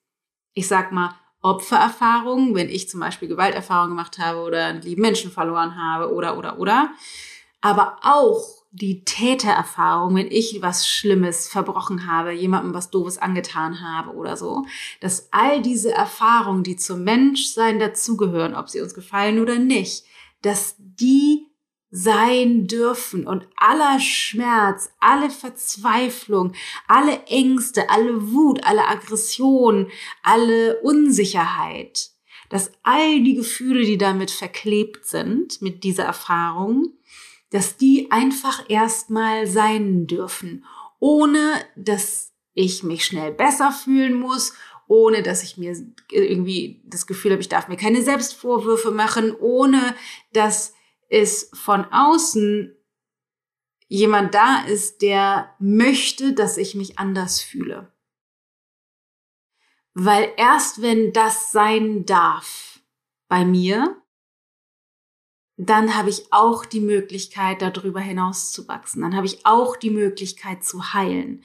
ich 0.54 0.68
sag 0.68 0.92
mal, 0.92 1.16
Opfererfahrungen, 1.42 2.54
wenn 2.54 2.70
ich 2.70 2.90
zum 2.90 3.00
Beispiel 3.00 3.30
Gewalterfahrungen 3.30 3.96
gemacht 3.96 4.20
habe 4.20 4.40
oder 4.40 4.66
einen 4.66 4.82
lieben 4.82 5.02
Menschen 5.02 5.32
verloren 5.32 5.82
habe 5.82 6.14
oder, 6.14 6.38
oder, 6.38 6.60
oder, 6.60 6.92
aber 7.62 7.98
auch 8.04 8.59
die 8.72 9.04
Tätererfahrung, 9.04 10.16
wenn 10.16 10.32
ich 10.32 10.62
was 10.62 10.88
Schlimmes 10.88 11.48
verbrochen 11.48 12.06
habe, 12.06 12.32
jemandem 12.32 12.74
was 12.74 12.92
Doofes 12.92 13.18
angetan 13.18 13.82
habe 13.82 14.16
oder 14.16 14.38
so, 14.38 14.66
dass 15.02 15.30
all 15.32 15.62
diese 15.62 15.92
Erfahrungen, 15.92 16.64
die 16.64 16.76
zum 16.76 17.04
Menschsein 17.04 17.80
dazugehören, 17.80 18.54
ob 18.54 18.70
sie 18.70 18.82
uns 18.82 18.94
gefallen 18.94 19.40
oder 19.40 19.58
nicht, 19.58 20.06
dass 20.42 20.76
die 20.78 21.48
sein 21.92 22.68
dürfen 22.68 23.26
und 23.26 23.48
aller 23.56 24.00
Schmerz, 24.00 24.92
alle 25.00 25.32
Verzweiflung, 25.32 26.54
alle 26.88 27.24
Ängste, 27.26 27.90
alle 27.90 28.32
Wut, 28.32 28.64
alle 28.64 28.88
Aggression, 28.88 29.90
alle 30.22 30.80
Unsicherheit, 30.82 32.12
dass 32.50 32.72
all 32.84 33.24
die 33.24 33.34
Gefühle, 33.34 33.86
die 33.86 33.98
damit 33.98 34.30
verklebt 34.30 35.06
sind, 35.06 35.64
mit 35.64 35.84
dieser 35.84 36.04
Erfahrung, 36.04 36.94
dass 37.52 37.78
die 37.78 38.12
einfach 38.12 38.70
erstmal 38.70 39.48
sein 39.48 40.08
dürfen, 40.08 40.66
ohne 41.00 41.66
dass 41.76 42.34
ich 42.54 42.84
mich 42.84 43.06
schnell 43.06 43.32
besser 43.32 43.72
fühlen 43.72 44.14
muss 44.14 44.54
ohne 44.90 45.22
dass 45.22 45.44
ich 45.44 45.56
mir 45.56 45.78
irgendwie 46.10 46.82
das 46.84 47.06
Gefühl 47.06 47.32
habe, 47.32 47.42
ich 47.42 47.48
darf 47.48 47.68
mir 47.68 47.78
keine 47.78 48.02
Selbstvorwürfe 48.02 48.90
machen, 48.90 49.36
ohne 49.40 49.96
dass 50.34 50.74
es 51.10 51.52
von 51.54 51.86
außen 51.86 52.76
jemand 53.88 54.34
da 54.34 54.64
ist, 54.66 55.04
der 55.04 55.56
möchte, 55.60 56.34
dass 56.34 56.58
ich 56.58 56.74
mich 56.74 56.98
anders 56.98 57.40
fühle. 57.40 57.94
Weil 59.94 60.34
erst 60.38 60.82
wenn 60.82 61.14
das 61.14 61.52
sein 61.52 62.06
darf 62.06 62.80
bei 63.28 63.46
mir, 63.46 63.99
dann 65.62 65.94
habe 65.94 66.10
ich 66.10 66.32
auch 66.32 66.64
die 66.64 66.80
Möglichkeit, 66.80 67.62
darüber 67.62 68.00
hinaus 68.00 68.54
zu 68.54 68.70
wachsen. 68.70 69.02
Dann 69.02 69.14
habe 69.14 69.26
ich 69.26 69.46
auch 69.46 69.76
die 69.76 69.90
Möglichkeit 69.90 70.64
zu 70.64 70.94
heilen. 70.94 71.44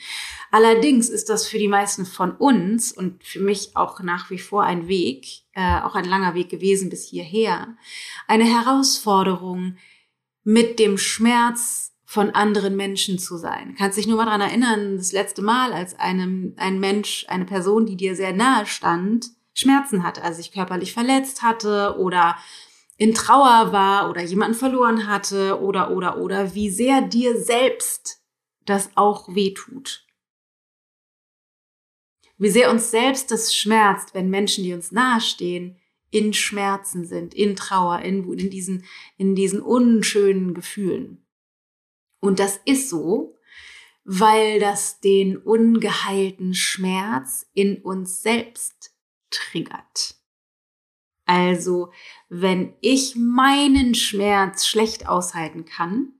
Allerdings 0.52 1.08
ist 1.08 1.28
das 1.28 1.48
für 1.48 1.58
die 1.58 1.66
meisten 1.66 2.06
von 2.06 2.30
uns 2.30 2.92
und 2.92 3.24
für 3.24 3.40
mich 3.40 3.76
auch 3.76 4.00
nach 4.02 4.30
wie 4.30 4.38
vor 4.38 4.62
ein 4.62 4.86
Weg, 4.86 5.26
äh, 5.54 5.80
auch 5.80 5.96
ein 5.96 6.04
langer 6.04 6.34
Weg 6.34 6.48
gewesen 6.48 6.90
bis 6.90 7.08
hierher, 7.08 7.76
eine 8.28 8.44
Herausforderung, 8.44 9.78
mit 10.44 10.78
dem 10.78 10.96
Schmerz 10.96 11.92
von 12.04 12.30
anderen 12.30 12.76
Menschen 12.76 13.18
zu 13.18 13.36
sein. 13.36 13.74
Kannst 13.76 13.98
dich 13.98 14.06
nur 14.06 14.18
mal 14.18 14.26
dran 14.26 14.42
erinnern, 14.42 14.96
das 14.96 15.10
letzte 15.10 15.42
Mal, 15.42 15.72
als 15.72 15.98
einem, 15.98 16.54
ein 16.56 16.78
Mensch, 16.78 17.26
eine 17.28 17.46
Person, 17.46 17.84
die 17.84 17.96
dir 17.96 18.14
sehr 18.14 18.32
nahe 18.32 18.66
stand, 18.66 19.30
Schmerzen 19.54 20.04
hatte, 20.04 20.22
also 20.22 20.36
sich 20.36 20.52
körperlich 20.52 20.92
verletzt 20.92 21.42
hatte 21.42 21.96
oder 21.98 22.36
in 22.96 23.14
Trauer 23.14 23.72
war 23.72 24.10
oder 24.10 24.22
jemanden 24.22 24.56
verloren 24.56 25.06
hatte 25.06 25.60
oder, 25.60 25.90
oder, 25.90 26.18
oder, 26.18 26.54
wie 26.54 26.70
sehr 26.70 27.02
dir 27.02 27.36
selbst 27.40 28.22
das 28.64 28.90
auch 28.94 29.34
wehtut. 29.34 30.06
Wie 32.38 32.50
sehr 32.50 32.70
uns 32.70 32.90
selbst 32.90 33.30
das 33.30 33.54
schmerzt, 33.54 34.14
wenn 34.14 34.30
Menschen, 34.30 34.64
die 34.64 34.72
uns 34.72 34.92
nahestehen, 34.92 35.78
in 36.10 36.32
Schmerzen 36.32 37.04
sind, 37.04 37.34
in 37.34 37.56
Trauer, 37.56 38.00
in, 38.00 38.32
in, 38.32 38.50
diesen, 38.50 38.84
in 39.16 39.34
diesen 39.34 39.60
unschönen 39.60 40.54
Gefühlen. 40.54 41.26
Und 42.20 42.38
das 42.38 42.60
ist 42.64 42.88
so, 42.88 43.36
weil 44.04 44.60
das 44.60 45.00
den 45.00 45.36
ungeheilten 45.36 46.54
Schmerz 46.54 47.46
in 47.54 47.82
uns 47.82 48.22
selbst 48.22 48.94
triggert. 49.30 50.16
Also, 51.26 51.92
wenn 52.28 52.74
ich 52.80 53.16
meinen 53.16 53.94
Schmerz 53.94 54.66
schlecht 54.66 55.08
aushalten 55.08 55.64
kann, 55.64 56.12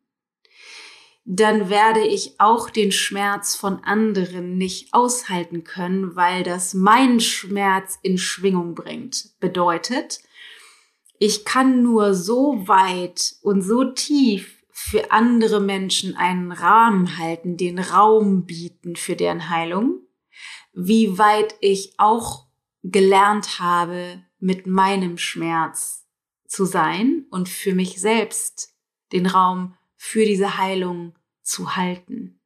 dann 1.27 1.71
werde 1.71 2.07
ich 2.07 2.39
auch 2.39 2.69
den 2.69 2.93
Schmerz 2.93 3.55
von 3.55 3.83
anderen 3.83 4.59
nicht 4.59 4.93
aushalten 4.93 5.65
können, 5.65 6.17
weil 6.17 6.43
das 6.43 6.75
meinen 6.75 7.21
Schmerz 7.21 7.99
in 8.03 8.19
Schwingung 8.19 8.75
bringt. 8.75 9.31
Bedeutet, 9.41 10.21
ich 11.19 11.47
kann 11.47 11.83
nur 11.83 12.15
so 12.15 12.69
weit 12.69 13.37
und 13.41 13.63
so 13.63 13.85
tief 13.85 14.63
für 14.71 15.13
andere 15.13 15.61
Menschen 15.61 16.15
einen 16.17 16.53
Rahmen 16.53 17.17
halten, 17.17 17.57
den 17.57 17.79
Raum 17.79 18.45
bieten 18.45 18.97
für 18.97 19.17
deren 19.17 19.49
Heilung, 19.49 20.01
wie 20.75 21.17
weit 21.17 21.55
ich 21.61 21.95
auch 21.97 22.49
gelernt 22.83 23.61
habe, 23.61 24.24
mit 24.45 24.67
meinem 24.67 25.17
Schmerz 25.17 26.05
zu 26.47 26.67
sein 26.67 27.25
und 27.31 27.49
für 27.49 27.75
mich 27.75 27.99
selbst 27.99 28.75
den 29.11 29.25
Raum 29.25 29.75
für 29.97 30.27
diese 30.27 30.59
Heilung 30.59 31.15
zu 31.43 31.77
halten. 31.77 32.39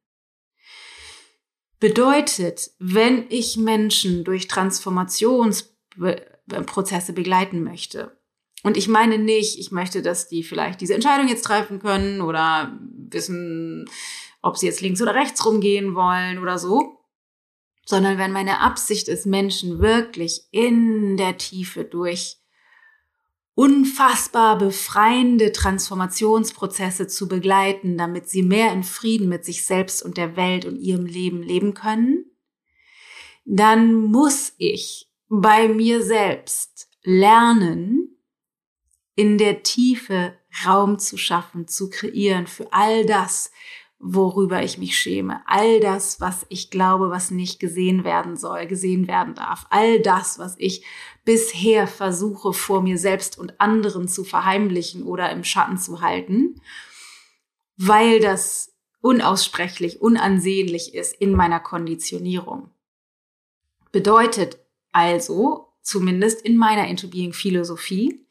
Bedeutet, 1.81 2.71
wenn 2.79 3.25
ich 3.29 3.57
Menschen 3.57 4.23
durch 4.23 4.47
Transformationsprozesse 4.47 7.11
begleiten 7.11 7.63
möchte, 7.63 8.17
und 8.63 8.77
ich 8.77 8.87
meine 8.87 9.17
nicht, 9.17 9.59
ich 9.59 9.71
möchte, 9.71 10.01
dass 10.01 10.29
die 10.29 10.43
vielleicht 10.43 10.79
diese 10.81 10.93
Entscheidung 10.93 11.27
jetzt 11.27 11.43
treffen 11.43 11.79
können 11.79 12.21
oder 12.21 12.79
wissen, 13.09 13.89
ob 14.41 14.57
sie 14.57 14.67
jetzt 14.67 14.79
links 14.81 15.01
oder 15.01 15.15
rechts 15.15 15.45
rumgehen 15.45 15.95
wollen 15.95 16.39
oder 16.39 16.57
so, 16.57 16.98
sondern 17.89 18.19
wenn 18.19 18.31
meine 18.31 18.59
Absicht 18.59 19.07
ist, 19.07 19.25
Menschen 19.25 19.79
wirklich 19.79 20.43
in 20.51 21.17
der 21.17 21.39
Tiefe 21.39 21.83
durch 21.83 22.37
unfassbar 23.55 24.59
befreiende 24.59 25.51
Transformationsprozesse 25.51 27.07
zu 27.07 27.27
begleiten, 27.27 27.97
damit 27.97 28.29
sie 28.29 28.43
mehr 28.43 28.71
in 28.73 28.83
Frieden 28.83 29.27
mit 29.27 29.43
sich 29.43 29.65
selbst 29.65 30.03
und 30.03 30.17
der 30.17 30.35
Welt 30.35 30.65
und 30.65 30.77
ihrem 30.77 31.07
Leben 31.07 31.41
leben 31.41 31.73
können, 31.73 32.25
dann 33.43 33.95
muss 33.95 34.53
ich 34.59 35.09
bei 35.27 35.67
mir 35.67 36.03
selbst 36.03 36.91
lernen, 37.01 38.19
in 39.15 39.39
der 39.39 39.63
Tiefe 39.63 40.37
Raum 40.63 40.99
zu 40.99 41.17
schaffen, 41.17 41.67
zu 41.67 41.89
kreieren 41.89 42.45
für 42.45 42.71
all 42.71 43.07
das, 43.07 43.51
worüber 43.99 44.63
ich 44.63 44.77
mich 44.77 44.97
schäme, 44.97 45.41
all 45.45 45.81
das, 45.81 46.21
was 46.21 46.45
ich 46.47 46.71
glaube, 46.71 47.09
was 47.09 47.31
nicht 47.31 47.59
gesehen 47.59 48.05
werden 48.05 48.37
soll, 48.37 48.65
gesehen 48.65 49.07
werden 49.07 49.35
darf, 49.35 49.67
all 49.69 49.99
das, 49.99 50.39
was 50.39 50.55
ich 50.57 50.85
bisher 51.25 51.85
versuche 51.85 52.53
vor 52.53 52.81
mir 52.81 52.97
selbst 52.97 53.37
und 53.37 53.59
anderen 53.59 54.07
zu 54.07 54.23
verheimlichen 54.23 55.03
oder 55.03 55.29
im 55.31 55.43
Schatten 55.43 55.77
zu 55.77 55.99
halten, 56.01 56.61
weil 57.75 58.21
das 58.21 58.73
unaussprechlich, 59.01 60.01
unansehnlich 60.01 60.93
ist 60.93 61.13
in 61.13 61.33
meiner 61.33 61.59
Konditionierung. 61.59 62.69
Bedeutet 63.91 64.59
also, 64.91 65.73
zumindest 65.81 66.41
in 66.41 66.57
meiner 66.57 66.87
Into 66.87 67.07
Being 67.09 67.33
Philosophie, 67.33 68.25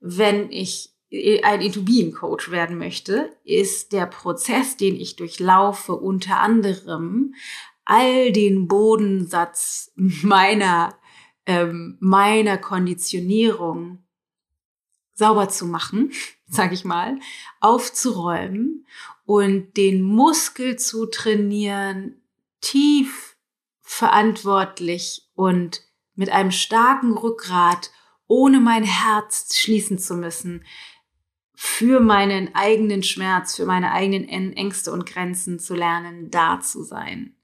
wenn 0.00 0.50
ich 0.50 0.95
ein 1.42 1.60
Into 1.60 1.82
Being 1.82 2.12
Coach 2.12 2.50
werden 2.50 2.78
möchte, 2.78 3.36
ist 3.44 3.92
der 3.92 4.06
Prozess, 4.06 4.76
den 4.76 4.96
ich 4.96 5.16
durchlaufe, 5.16 5.94
unter 5.94 6.40
anderem 6.40 7.34
all 7.84 8.32
den 8.32 8.68
Bodensatz 8.68 9.92
meiner, 9.94 10.98
ähm, 11.46 11.96
meiner 12.00 12.58
Konditionierung 12.58 14.04
sauber 15.14 15.48
zu 15.48 15.66
machen, 15.66 16.12
sag 16.46 16.72
ich 16.72 16.84
mal, 16.84 17.18
aufzuräumen 17.60 18.86
und 19.24 19.76
den 19.76 20.02
Muskel 20.02 20.76
zu 20.76 21.06
trainieren, 21.06 22.20
tief 22.60 23.36
verantwortlich 23.80 25.28
und 25.34 25.82
mit 26.14 26.30
einem 26.30 26.50
starken 26.50 27.16
Rückgrat, 27.16 27.90
ohne 28.26 28.58
mein 28.58 28.82
Herz 28.82 29.56
schließen 29.56 29.98
zu 29.98 30.14
müssen, 30.14 30.64
für 31.56 32.00
meinen 32.00 32.54
eigenen 32.54 33.02
Schmerz, 33.02 33.56
für 33.56 33.64
meine 33.64 33.90
eigenen 33.90 34.28
Ängste 34.52 34.92
und 34.92 35.06
Grenzen 35.06 35.58
zu 35.58 35.74
lernen, 35.74 36.30
da 36.30 36.60
zu 36.60 36.84
sein. 36.84 37.34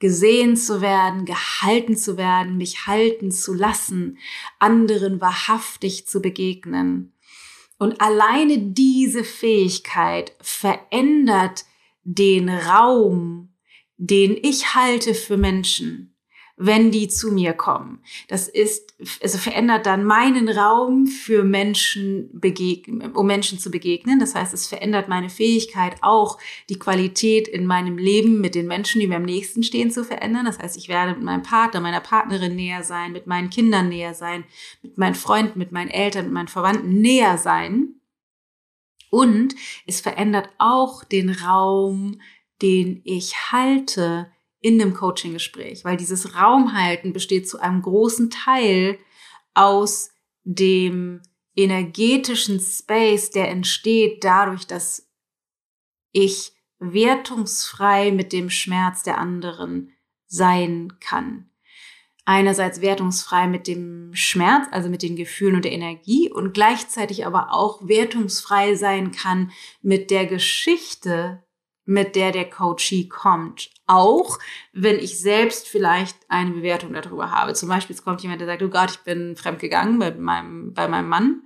Gesehen 0.00 0.56
zu 0.56 0.80
werden, 0.80 1.24
gehalten 1.24 1.96
zu 1.96 2.16
werden, 2.16 2.56
mich 2.56 2.88
halten 2.88 3.30
zu 3.30 3.54
lassen, 3.54 4.18
anderen 4.58 5.20
wahrhaftig 5.20 6.08
zu 6.08 6.20
begegnen. 6.20 7.14
Und 7.78 8.00
alleine 8.00 8.58
diese 8.58 9.22
Fähigkeit 9.22 10.32
verändert 10.40 11.64
den 12.02 12.48
Raum, 12.48 13.54
den 13.96 14.36
ich 14.42 14.74
halte 14.74 15.14
für 15.14 15.36
Menschen 15.36 16.11
wenn 16.56 16.90
die 16.90 17.08
zu 17.08 17.32
mir 17.32 17.54
kommen. 17.54 18.02
Das 18.28 18.46
ist, 18.46 18.94
also 19.22 19.38
verändert 19.38 19.86
dann 19.86 20.04
meinen 20.04 20.48
Raum 20.48 21.06
für 21.06 21.44
Menschen 21.44 22.28
begegnen, 22.32 23.12
um 23.12 23.26
Menschen 23.26 23.58
zu 23.58 23.70
begegnen. 23.70 24.20
Das 24.20 24.34
heißt, 24.34 24.52
es 24.52 24.66
verändert 24.66 25.08
meine 25.08 25.30
Fähigkeit 25.30 25.96
auch, 26.02 26.38
die 26.68 26.78
Qualität 26.78 27.48
in 27.48 27.66
meinem 27.66 27.96
Leben 27.96 28.40
mit 28.40 28.54
den 28.54 28.66
Menschen, 28.66 29.00
die 29.00 29.06
mir 29.06 29.16
am 29.16 29.24
nächsten 29.24 29.62
stehen, 29.62 29.90
zu 29.90 30.04
verändern. 30.04 30.44
Das 30.44 30.58
heißt, 30.58 30.76
ich 30.76 30.88
werde 30.88 31.14
mit 31.14 31.22
meinem 31.22 31.42
Partner, 31.42 31.80
meiner 31.80 32.00
Partnerin 32.00 32.54
näher 32.54 32.82
sein, 32.82 33.12
mit 33.12 33.26
meinen 33.26 33.50
Kindern 33.50 33.88
näher 33.88 34.14
sein, 34.14 34.44
mit 34.82 34.98
meinen 34.98 35.14
Freunden, 35.14 35.58
mit 35.58 35.72
meinen 35.72 35.90
Eltern, 35.90 36.26
mit 36.26 36.34
meinen 36.34 36.48
Verwandten 36.48 37.00
näher 37.00 37.38
sein. 37.38 37.96
Und 39.10 39.54
es 39.86 40.00
verändert 40.00 40.48
auch 40.58 41.04
den 41.04 41.30
Raum, 41.30 42.20
den 42.62 43.00
ich 43.04 43.34
halte, 43.52 44.30
in 44.62 44.80
einem 44.80 44.94
Coaching-Gespräch, 44.94 45.84
weil 45.84 45.96
dieses 45.96 46.34
Raumhalten 46.34 47.12
besteht 47.12 47.48
zu 47.48 47.58
einem 47.58 47.82
großen 47.82 48.30
Teil 48.30 48.98
aus 49.54 50.10
dem 50.44 51.20
energetischen 51.54 52.60
Space, 52.60 53.30
der 53.30 53.50
entsteht 53.50 54.24
dadurch, 54.24 54.66
dass 54.66 55.10
ich 56.12 56.52
wertungsfrei 56.78 58.12
mit 58.12 58.32
dem 58.32 58.50
Schmerz 58.50 59.02
der 59.02 59.18
anderen 59.18 59.92
sein 60.26 60.94
kann. 61.00 61.50
Einerseits 62.24 62.80
wertungsfrei 62.80 63.48
mit 63.48 63.66
dem 63.66 64.14
Schmerz, 64.14 64.68
also 64.70 64.88
mit 64.88 65.02
den 65.02 65.16
Gefühlen 65.16 65.56
und 65.56 65.64
der 65.64 65.72
Energie 65.72 66.30
und 66.30 66.54
gleichzeitig 66.54 67.26
aber 67.26 67.52
auch 67.52 67.86
wertungsfrei 67.86 68.76
sein 68.76 69.10
kann 69.10 69.50
mit 69.82 70.10
der 70.12 70.26
Geschichte 70.26 71.42
mit 71.84 72.14
der 72.14 72.32
der 72.32 72.48
Coachee 72.48 73.08
kommt. 73.08 73.70
Auch 73.86 74.38
wenn 74.72 74.98
ich 74.98 75.18
selbst 75.18 75.68
vielleicht 75.68 76.16
eine 76.28 76.52
Bewertung 76.52 76.92
darüber 76.92 77.30
habe. 77.30 77.54
Zum 77.54 77.68
Beispiel, 77.68 77.94
es 77.94 78.04
kommt 78.04 78.22
jemand, 78.22 78.40
der 78.40 78.48
sagt, 78.48 78.62
oh 78.62 78.68
Gott, 78.68 78.92
ich 78.92 79.00
bin 79.00 79.36
fremdgegangen 79.36 79.98
bei 79.98 80.12
meinem, 80.12 80.72
bei 80.74 80.88
meinem 80.88 81.08
Mann. 81.08 81.42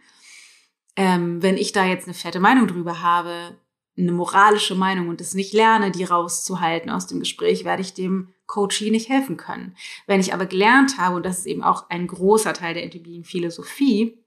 Ähm, 0.97 1.43
wenn 1.43 1.56
ich 1.56 1.73
da 1.73 1.84
jetzt 1.84 2.06
eine 2.06 2.15
fette 2.15 2.41
Meinung 2.41 2.67
drüber 2.67 3.02
habe, 3.02 3.58
eine 3.99 4.13
moralische 4.13 4.75
Meinung 4.75 5.08
und 5.08 5.21
es 5.21 5.34
nicht 5.34 5.52
lerne, 5.52 5.91
die 5.91 6.04
rauszuhalten 6.04 6.91
aus 6.91 7.06
dem 7.06 7.21
Gespräch, 7.21 7.65
werde 7.65 7.82
ich 7.82 7.95
dem 7.95 8.34
Coachee 8.47 8.91
nicht 8.91 9.08
helfen 9.08 9.37
können. 9.37 9.75
Wenn 10.06 10.21
ich 10.21 10.34
aber 10.34 10.47
gelernt 10.47 10.99
habe, 10.99 11.17
und 11.17 11.26
das 11.26 11.39
ist 11.39 11.47
eben 11.47 11.63
auch 11.63 11.89
ein 11.89 12.06
großer 12.06 12.52
Teil 12.52 12.75
der 12.75 12.91
Philosophie, 13.25 14.19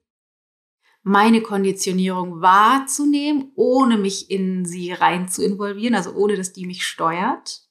meine 1.10 1.42
Konditionierung 1.42 2.40
wahrzunehmen, 2.40 3.52
ohne 3.56 3.98
mich 3.98 4.30
in 4.30 4.64
sie 4.64 4.92
rein 4.92 5.28
zu 5.28 5.44
involvieren, 5.44 5.96
also 5.96 6.12
ohne 6.14 6.36
dass 6.36 6.54
die 6.54 6.68
mich 6.68 6.86
steuert. 6.86 7.64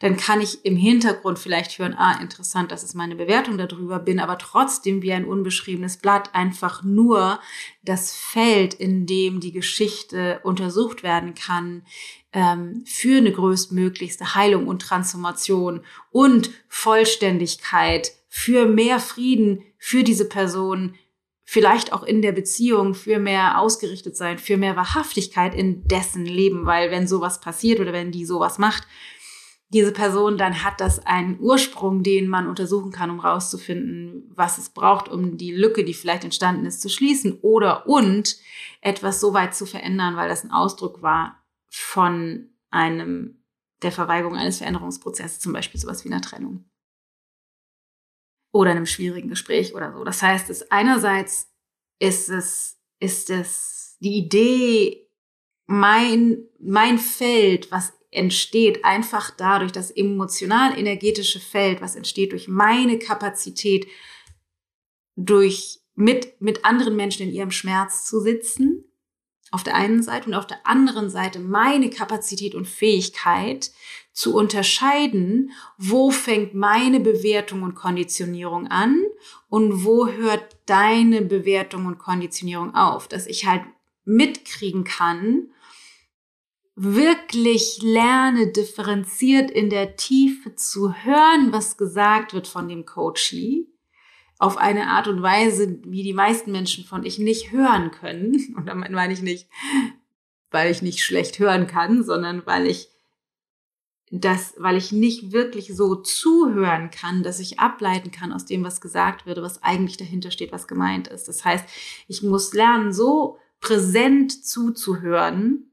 Dann 0.00 0.16
kann 0.16 0.40
ich 0.40 0.64
im 0.64 0.76
Hintergrund 0.76 1.38
vielleicht 1.38 1.78
hören, 1.78 1.94
ah, 1.96 2.18
interessant, 2.20 2.72
das 2.72 2.82
ist 2.82 2.94
meine 2.94 3.14
Bewertung 3.14 3.58
darüber, 3.58 4.00
bin 4.00 4.18
aber 4.18 4.38
trotzdem 4.38 5.02
wie 5.02 5.12
ein 5.12 5.24
unbeschriebenes 5.24 5.98
Blatt 5.98 6.34
einfach 6.34 6.82
nur 6.82 7.38
das 7.84 8.12
Feld, 8.12 8.74
in 8.74 9.06
dem 9.06 9.38
die 9.38 9.52
Geschichte 9.52 10.40
untersucht 10.42 11.04
werden 11.04 11.34
kann, 11.34 11.84
ähm, 12.32 12.82
für 12.86 13.18
eine 13.18 13.30
größtmöglichste 13.30 14.34
Heilung 14.34 14.66
und 14.66 14.82
Transformation 14.82 15.84
und 16.10 16.50
Vollständigkeit, 16.68 18.10
für 18.28 18.66
mehr 18.66 18.98
Frieden 18.98 19.62
für 19.78 20.02
diese 20.02 20.28
Person, 20.28 20.96
vielleicht 21.54 21.92
auch 21.92 22.02
in 22.02 22.20
der 22.20 22.32
Beziehung 22.32 22.94
für 22.94 23.20
mehr 23.20 23.60
ausgerichtet 23.60 24.16
sein, 24.16 24.38
für 24.38 24.56
mehr 24.56 24.74
Wahrhaftigkeit 24.74 25.54
in 25.54 25.86
dessen 25.86 26.26
Leben, 26.26 26.66
weil 26.66 26.90
wenn 26.90 27.06
sowas 27.06 27.40
passiert 27.40 27.78
oder 27.78 27.92
wenn 27.92 28.10
die 28.10 28.24
sowas 28.24 28.58
macht, 28.58 28.88
diese 29.68 29.92
Person, 29.92 30.36
dann 30.36 30.64
hat 30.64 30.80
das 30.80 31.06
einen 31.06 31.38
Ursprung, 31.38 32.02
den 32.02 32.26
man 32.26 32.48
untersuchen 32.48 32.90
kann, 32.90 33.08
um 33.08 33.20
rauszufinden, 33.20 34.32
was 34.34 34.58
es 34.58 34.70
braucht, 34.70 35.08
um 35.08 35.36
die 35.36 35.54
Lücke, 35.54 35.84
die 35.84 35.94
vielleicht 35.94 36.24
entstanden 36.24 36.66
ist, 36.66 36.82
zu 36.82 36.88
schließen 36.88 37.38
oder 37.40 37.86
und 37.86 38.36
etwas 38.80 39.20
so 39.20 39.32
weit 39.32 39.54
zu 39.54 39.64
verändern, 39.64 40.16
weil 40.16 40.28
das 40.28 40.42
ein 40.42 40.50
Ausdruck 40.50 41.02
war 41.02 41.40
von 41.68 42.48
einem 42.70 43.44
der 43.82 43.92
Verweigerung 43.92 44.34
eines 44.34 44.58
Veränderungsprozesses, 44.58 45.38
zum 45.38 45.52
Beispiel 45.52 45.80
sowas 45.80 46.04
wie 46.04 46.08
einer 46.08 46.20
Trennung 46.20 46.64
oder 48.54 48.70
einem 48.70 48.86
schwierigen 48.86 49.28
Gespräch 49.28 49.74
oder 49.74 49.92
so. 49.92 50.04
Das 50.04 50.22
heißt, 50.22 50.48
es 50.48 50.70
einerseits 50.70 51.52
ist 51.98 52.28
es, 52.28 52.78
ist 53.00 53.28
es 53.28 53.96
die 53.98 54.16
Idee, 54.16 55.10
mein, 55.66 56.44
mein 56.60 57.00
Feld, 57.00 57.72
was 57.72 57.92
entsteht 58.12 58.84
einfach 58.84 59.32
dadurch, 59.32 59.72
das 59.72 59.90
emotional-energetische 59.90 61.40
Feld, 61.40 61.80
was 61.80 61.96
entsteht 61.96 62.30
durch 62.30 62.46
meine 62.46 63.00
Kapazität, 63.00 63.88
durch 65.16 65.80
mit, 65.96 66.40
mit 66.40 66.64
anderen 66.64 66.94
Menschen 66.94 67.26
in 67.26 67.34
ihrem 67.34 67.50
Schmerz 67.50 68.04
zu 68.06 68.20
sitzen, 68.20 68.84
auf 69.50 69.64
der 69.64 69.74
einen 69.74 70.04
Seite 70.04 70.28
und 70.28 70.34
auf 70.34 70.46
der 70.46 70.64
anderen 70.64 71.10
Seite 71.10 71.40
meine 71.40 71.90
Kapazität 71.90 72.54
und 72.54 72.68
Fähigkeit, 72.68 73.72
zu 74.14 74.34
unterscheiden, 74.34 75.50
wo 75.76 76.12
fängt 76.12 76.54
meine 76.54 77.00
Bewertung 77.00 77.62
und 77.62 77.74
Konditionierung 77.74 78.68
an 78.68 79.02
und 79.48 79.84
wo 79.84 80.06
hört 80.06 80.56
deine 80.66 81.20
Bewertung 81.20 81.86
und 81.86 81.98
Konditionierung 81.98 82.74
auf, 82.76 83.08
dass 83.08 83.26
ich 83.26 83.46
halt 83.46 83.64
mitkriegen 84.04 84.84
kann, 84.84 85.48
wirklich 86.76 87.80
lerne, 87.82 88.52
differenziert 88.52 89.50
in 89.50 89.68
der 89.68 89.96
Tiefe 89.96 90.54
zu 90.54 90.94
hören, 90.94 91.52
was 91.52 91.76
gesagt 91.76 92.34
wird 92.34 92.46
von 92.46 92.68
dem 92.68 92.86
Coachee, 92.86 93.66
auf 94.38 94.56
eine 94.56 94.88
Art 94.88 95.08
und 95.08 95.22
Weise, 95.22 95.80
wie 95.84 96.04
die 96.04 96.12
meisten 96.12 96.52
Menschen 96.52 96.84
von 96.84 97.04
ich 97.04 97.18
nicht 97.18 97.50
hören 97.50 97.90
können. 97.90 98.54
Und 98.56 98.66
damit 98.66 98.90
meine 98.90 99.12
ich 99.12 99.22
nicht, 99.22 99.48
weil 100.50 100.70
ich 100.70 100.82
nicht 100.82 101.02
schlecht 101.02 101.38
hören 101.38 101.66
kann, 101.66 102.02
sondern 102.02 102.44
weil 102.44 102.66
ich 102.66 102.90
dass, 104.10 104.54
weil 104.58 104.76
ich 104.76 104.92
nicht 104.92 105.32
wirklich 105.32 105.74
so 105.74 105.96
zuhören 105.96 106.90
kann, 106.90 107.22
dass 107.22 107.40
ich 107.40 107.58
ableiten 107.58 108.10
kann 108.10 108.32
aus 108.32 108.44
dem, 108.44 108.62
was 108.62 108.80
gesagt 108.80 109.26
wird, 109.26 109.40
was 109.42 109.62
eigentlich 109.62 109.96
dahinter 109.96 110.30
steht, 110.30 110.52
was 110.52 110.68
gemeint 110.68 111.08
ist. 111.08 111.26
Das 111.26 111.44
heißt, 111.44 111.64
ich 112.06 112.22
muss 112.22 112.52
lernen, 112.52 112.92
so 112.92 113.38
präsent 113.60 114.44
zuzuhören, 114.44 115.72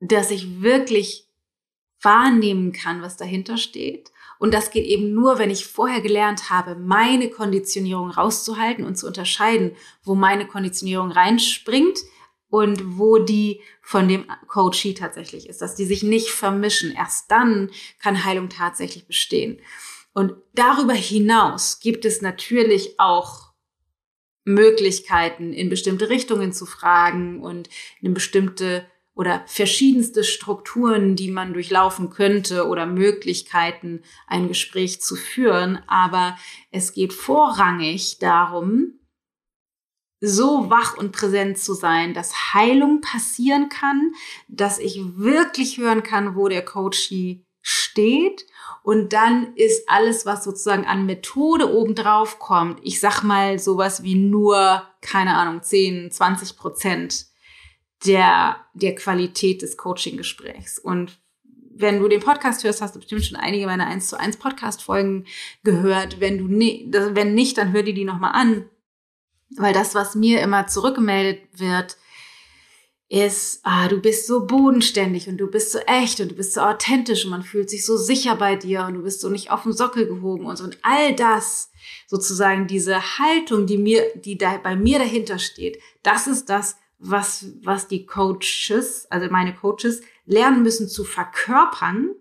dass 0.00 0.30
ich 0.30 0.60
wirklich 0.60 1.28
wahrnehmen 2.02 2.72
kann, 2.72 3.02
was 3.02 3.16
dahinter 3.16 3.56
steht. 3.56 4.12
Und 4.38 4.52
das 4.52 4.72
geht 4.72 4.84
eben 4.86 5.14
nur, 5.14 5.38
wenn 5.38 5.50
ich 5.50 5.66
vorher 5.66 6.00
gelernt 6.00 6.50
habe, 6.50 6.74
meine 6.74 7.30
Konditionierung 7.30 8.10
rauszuhalten 8.10 8.84
und 8.84 8.96
zu 8.96 9.06
unterscheiden, 9.06 9.76
wo 10.02 10.16
meine 10.16 10.48
Konditionierung 10.48 11.12
reinspringt, 11.12 12.00
und 12.52 12.98
wo 12.98 13.16
die 13.16 13.62
von 13.80 14.08
dem 14.08 14.26
Coachee 14.46 14.92
tatsächlich 14.92 15.48
ist, 15.48 15.62
dass 15.62 15.74
die 15.74 15.86
sich 15.86 16.02
nicht 16.02 16.28
vermischen. 16.28 16.92
Erst 16.92 17.30
dann 17.30 17.70
kann 17.98 18.26
Heilung 18.26 18.50
tatsächlich 18.50 19.06
bestehen. 19.06 19.58
Und 20.12 20.34
darüber 20.54 20.92
hinaus 20.92 21.80
gibt 21.80 22.04
es 22.04 22.20
natürlich 22.20 23.00
auch 23.00 23.52
Möglichkeiten, 24.44 25.54
in 25.54 25.70
bestimmte 25.70 26.10
Richtungen 26.10 26.52
zu 26.52 26.66
fragen 26.66 27.40
und 27.40 27.70
eine 28.02 28.12
bestimmte 28.12 28.84
oder 29.14 29.44
verschiedenste 29.46 30.22
Strukturen, 30.22 31.16
die 31.16 31.30
man 31.30 31.54
durchlaufen 31.54 32.10
könnte 32.10 32.68
oder 32.68 32.84
Möglichkeiten, 32.84 34.02
ein 34.26 34.48
Gespräch 34.48 35.00
zu 35.00 35.16
führen. 35.16 35.78
Aber 35.86 36.36
es 36.70 36.92
geht 36.92 37.14
vorrangig 37.14 38.18
darum, 38.18 38.98
so 40.24 40.70
wach 40.70 40.96
und 40.96 41.10
präsent 41.10 41.58
zu 41.58 41.74
sein, 41.74 42.14
dass 42.14 42.54
Heilung 42.54 43.00
passieren 43.00 43.68
kann, 43.68 44.12
dass 44.46 44.78
ich 44.78 45.00
wirklich 45.16 45.78
hören 45.78 46.04
kann, 46.04 46.36
wo 46.36 46.46
der 46.46 46.64
Coachie 46.64 47.44
steht. 47.60 48.46
Und 48.84 49.12
dann 49.12 49.54
ist 49.56 49.88
alles, 49.88 50.24
was 50.24 50.44
sozusagen 50.44 50.86
an 50.86 51.06
Methode 51.06 51.74
obendrauf 51.74 52.38
kommt, 52.38 52.78
ich 52.84 53.00
sag 53.00 53.24
mal 53.24 53.58
sowas 53.58 54.04
wie 54.04 54.14
nur, 54.14 54.86
keine 55.00 55.36
Ahnung, 55.36 55.60
10, 55.60 56.12
20 56.12 56.56
Prozent 56.56 57.26
der, 58.06 58.56
der 58.74 58.94
Qualität 58.94 59.62
des 59.62 59.76
Coaching-Gesprächs. 59.76 60.78
Und 60.78 61.18
wenn 61.74 61.98
du 61.98 62.06
den 62.06 62.20
Podcast 62.20 62.62
hörst, 62.62 62.80
hast 62.80 62.94
du 62.94 63.00
bestimmt 63.00 63.24
schon 63.24 63.38
einige 63.38 63.66
meiner 63.66 63.86
1 63.86 64.06
zu 64.06 64.20
1 64.20 64.36
Podcast-Folgen 64.36 65.26
gehört. 65.64 66.20
Wenn 66.20 66.38
du 66.38 66.46
ne, 66.46 66.86
wenn 66.90 67.34
nicht, 67.34 67.58
dann 67.58 67.72
hör 67.72 67.82
dir 67.82 67.94
die 67.94 68.04
nochmal 68.04 68.32
an. 68.34 68.68
Weil 69.56 69.72
das, 69.72 69.94
was 69.94 70.14
mir 70.14 70.40
immer 70.40 70.66
zurückgemeldet 70.66 71.40
wird, 71.56 71.96
ist, 73.12 73.60
ah, 73.62 73.88
du 73.88 74.00
bist 74.00 74.26
so 74.26 74.46
bodenständig 74.46 75.28
und 75.28 75.36
du 75.36 75.46
bist 75.46 75.72
so 75.72 75.78
echt 75.80 76.20
und 76.20 76.30
du 76.30 76.34
bist 76.34 76.54
so 76.54 76.62
authentisch 76.62 77.24
und 77.24 77.30
man 77.30 77.42
fühlt 77.42 77.68
sich 77.68 77.84
so 77.84 77.98
sicher 77.98 78.36
bei 78.36 78.56
dir 78.56 78.86
und 78.86 78.94
du 78.94 79.02
bist 79.02 79.20
so 79.20 79.28
nicht 79.28 79.50
auf 79.50 79.64
den 79.64 79.74
Sockel 79.74 80.06
gehoben 80.06 80.46
und 80.46 80.56
so. 80.56 80.64
Und 80.64 80.78
all 80.80 81.14
das, 81.14 81.70
sozusagen 82.06 82.66
diese 82.66 83.18
Haltung, 83.18 83.66
die 83.66 83.76
mir, 83.76 84.12
die 84.14 84.38
da 84.38 84.56
bei 84.56 84.76
mir 84.76 84.98
dahinter 84.98 85.38
steht, 85.38 85.78
das 86.02 86.26
ist 86.26 86.48
das, 86.48 86.76
was, 86.98 87.48
was 87.62 87.86
die 87.86 88.06
Coaches, 88.06 89.06
also 89.10 89.28
meine 89.30 89.54
Coaches, 89.54 90.00
lernen 90.24 90.62
müssen 90.62 90.88
zu 90.88 91.04
verkörpern, 91.04 92.14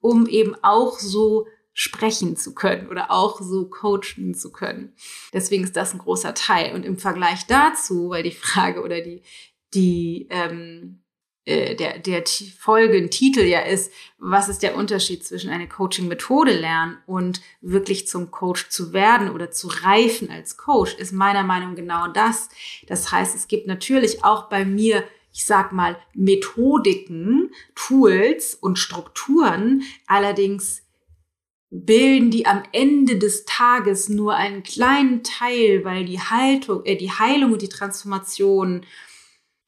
um 0.00 0.26
eben 0.26 0.56
auch 0.62 0.98
so 0.98 1.46
sprechen 1.80 2.36
zu 2.36 2.54
können 2.54 2.88
oder 2.88 3.10
auch 3.10 3.40
so 3.40 3.64
coachen 3.64 4.34
zu 4.34 4.52
können. 4.52 4.92
Deswegen 5.32 5.64
ist 5.64 5.76
das 5.76 5.94
ein 5.94 5.98
großer 5.98 6.34
Teil. 6.34 6.74
Und 6.74 6.84
im 6.84 6.98
Vergleich 6.98 7.46
dazu, 7.46 8.10
weil 8.10 8.22
die 8.22 8.32
Frage 8.32 8.82
oder 8.82 9.00
die, 9.00 9.22
die 9.72 10.26
ähm, 10.28 11.00
äh, 11.46 11.74
der, 11.76 11.98
der 11.98 12.24
Folgentitel 12.58 13.44
ja 13.44 13.60
ist, 13.60 13.90
was 14.18 14.50
ist 14.50 14.62
der 14.62 14.76
Unterschied 14.76 15.24
zwischen 15.24 15.48
eine 15.48 15.68
Coaching-Methode 15.68 16.52
lernen 16.52 16.98
und 17.06 17.40
wirklich 17.62 18.06
zum 18.06 18.30
Coach 18.30 18.68
zu 18.68 18.92
werden 18.92 19.30
oder 19.30 19.50
zu 19.50 19.68
reifen 19.68 20.30
als 20.30 20.58
Coach, 20.58 20.92
ist 20.96 21.12
meiner 21.12 21.44
Meinung 21.44 21.70
nach 21.70 21.76
genau 21.76 22.08
das. 22.08 22.50
Das 22.88 23.10
heißt, 23.10 23.34
es 23.34 23.48
gibt 23.48 23.66
natürlich 23.66 24.22
auch 24.22 24.50
bei 24.50 24.66
mir 24.66 25.02
ich 25.32 25.44
sag 25.44 25.70
mal, 25.70 25.96
Methodiken, 26.12 27.52
Tools 27.76 28.56
und 28.56 28.80
Strukturen. 28.80 29.84
Allerdings 30.08 30.82
bilden 31.70 32.32
die 32.32 32.46
am 32.46 32.64
Ende 32.72 33.16
des 33.18 33.44
Tages 33.44 34.08
nur 34.08 34.34
einen 34.34 34.64
kleinen 34.64 35.22
Teil, 35.22 35.84
weil 35.84 36.04
die 36.04 36.20
Haltung, 36.20 36.84
äh, 36.84 36.96
die 36.96 37.12
Heilung 37.12 37.52
und 37.52 37.62
die 37.62 37.68
Transformation 37.68 38.84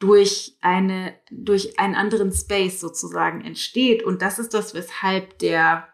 durch 0.01 0.57
eine, 0.61 1.15
durch 1.31 1.79
einen 1.79 1.95
anderen 1.95 2.33
Space 2.33 2.81
sozusagen 2.81 3.41
entsteht. 3.45 4.03
Und 4.03 4.21
das 4.21 4.41
ist 4.41 4.53
das, 4.53 4.75
weshalb 4.75 5.39
der, 5.39 5.87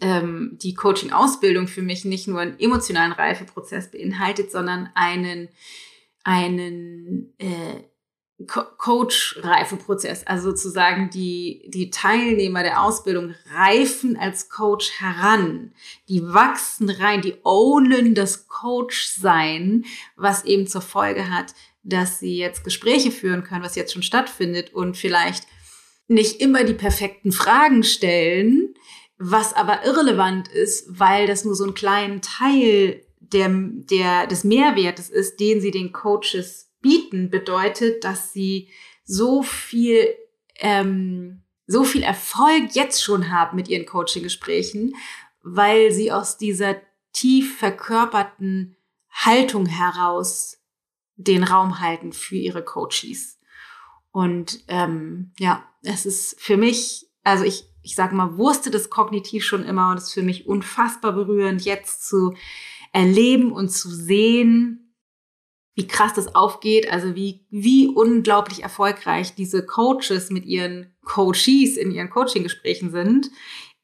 ähm, 0.00 0.56
die 0.62 0.74
Coaching-Ausbildung 0.74 1.66
für 1.66 1.82
mich 1.82 2.04
nicht 2.04 2.28
nur 2.28 2.38
einen 2.38 2.60
emotionalen 2.60 3.10
Reifeprozess 3.10 3.90
beinhaltet, 3.90 4.52
sondern 4.52 4.90
einen, 4.94 5.48
einen 6.22 7.34
äh, 7.38 7.82
Coach-Reifeprozess. 8.46 10.24
Also 10.26 10.50
sozusagen 10.50 11.10
die, 11.10 11.68
die 11.68 11.90
Teilnehmer 11.90 12.62
der 12.62 12.82
Ausbildung 12.82 13.34
reifen 13.52 14.16
als 14.16 14.48
Coach 14.48 14.92
heran. 15.00 15.72
Die 16.08 16.22
wachsen 16.22 16.88
rein, 16.88 17.20
die 17.20 17.34
ownen 17.42 18.14
das 18.14 18.46
Coach-Sein, 18.46 19.84
was 20.16 20.44
eben 20.44 20.68
zur 20.68 20.82
Folge 20.82 21.30
hat, 21.30 21.54
dass 21.82 22.20
sie 22.20 22.36
jetzt 22.36 22.62
Gespräche 22.62 23.10
führen 23.10 23.42
können, 23.42 23.64
was 23.64 23.74
jetzt 23.74 23.92
schon 23.92 24.02
stattfindet 24.02 24.72
und 24.72 24.96
vielleicht 24.96 25.44
nicht 26.06 26.40
immer 26.40 26.64
die 26.64 26.74
perfekten 26.74 27.32
Fragen 27.32 27.82
stellen, 27.82 28.74
was 29.18 29.52
aber 29.52 29.84
irrelevant 29.84 30.46
ist, 30.48 30.86
weil 30.98 31.26
das 31.26 31.44
nur 31.44 31.56
so 31.56 31.64
ein 31.64 31.74
kleinen 31.74 32.22
Teil 32.22 33.02
der, 33.20 33.50
der, 33.50 34.26
des 34.28 34.44
Mehrwertes 34.44 35.10
ist, 35.10 35.40
den 35.40 35.60
sie 35.60 35.72
den 35.72 35.92
Coaches 35.92 36.67
bieten, 36.80 37.30
bedeutet, 37.30 38.04
dass 38.04 38.32
sie 38.32 38.68
so 39.04 39.42
viel, 39.42 40.06
ähm, 40.56 41.42
so 41.66 41.84
viel 41.84 42.02
Erfolg 42.02 42.74
jetzt 42.74 43.02
schon 43.02 43.30
haben 43.30 43.56
mit 43.56 43.68
ihren 43.68 43.86
Coaching-Gesprächen, 43.86 44.94
weil 45.42 45.92
sie 45.92 46.12
aus 46.12 46.38
dieser 46.38 46.76
tief 47.12 47.58
verkörperten 47.58 48.76
Haltung 49.10 49.66
heraus 49.66 50.58
den 51.16 51.42
Raum 51.42 51.80
halten 51.80 52.12
für 52.12 52.36
ihre 52.36 52.64
Coaches. 52.64 53.38
Und 54.10 54.60
ähm, 54.68 55.32
ja, 55.38 55.64
es 55.82 56.06
ist 56.06 56.40
für 56.40 56.56
mich, 56.56 57.06
also 57.24 57.44
ich, 57.44 57.64
ich 57.82 57.94
sage 57.94 58.14
mal, 58.14 58.36
wusste 58.36 58.70
das 58.70 58.90
kognitiv 58.90 59.44
schon 59.44 59.64
immer 59.64 59.90
und 59.90 59.98
es 59.98 60.04
ist 60.04 60.14
für 60.14 60.22
mich 60.22 60.46
unfassbar 60.46 61.12
berührend, 61.12 61.64
jetzt 61.64 62.06
zu 62.06 62.34
erleben 62.92 63.52
und 63.52 63.70
zu 63.70 63.90
sehen, 63.90 64.87
wie 65.78 65.86
krass 65.86 66.12
das 66.12 66.34
aufgeht, 66.34 66.90
also 66.90 67.14
wie, 67.14 67.38
wie 67.50 67.86
unglaublich 67.86 68.64
erfolgreich 68.64 69.36
diese 69.36 69.64
Coaches 69.64 70.28
mit 70.28 70.44
ihren 70.44 70.92
Coaches 71.04 71.76
in 71.76 71.92
ihren 71.92 72.10
Coaching-Gesprächen 72.10 72.90
sind, 72.90 73.30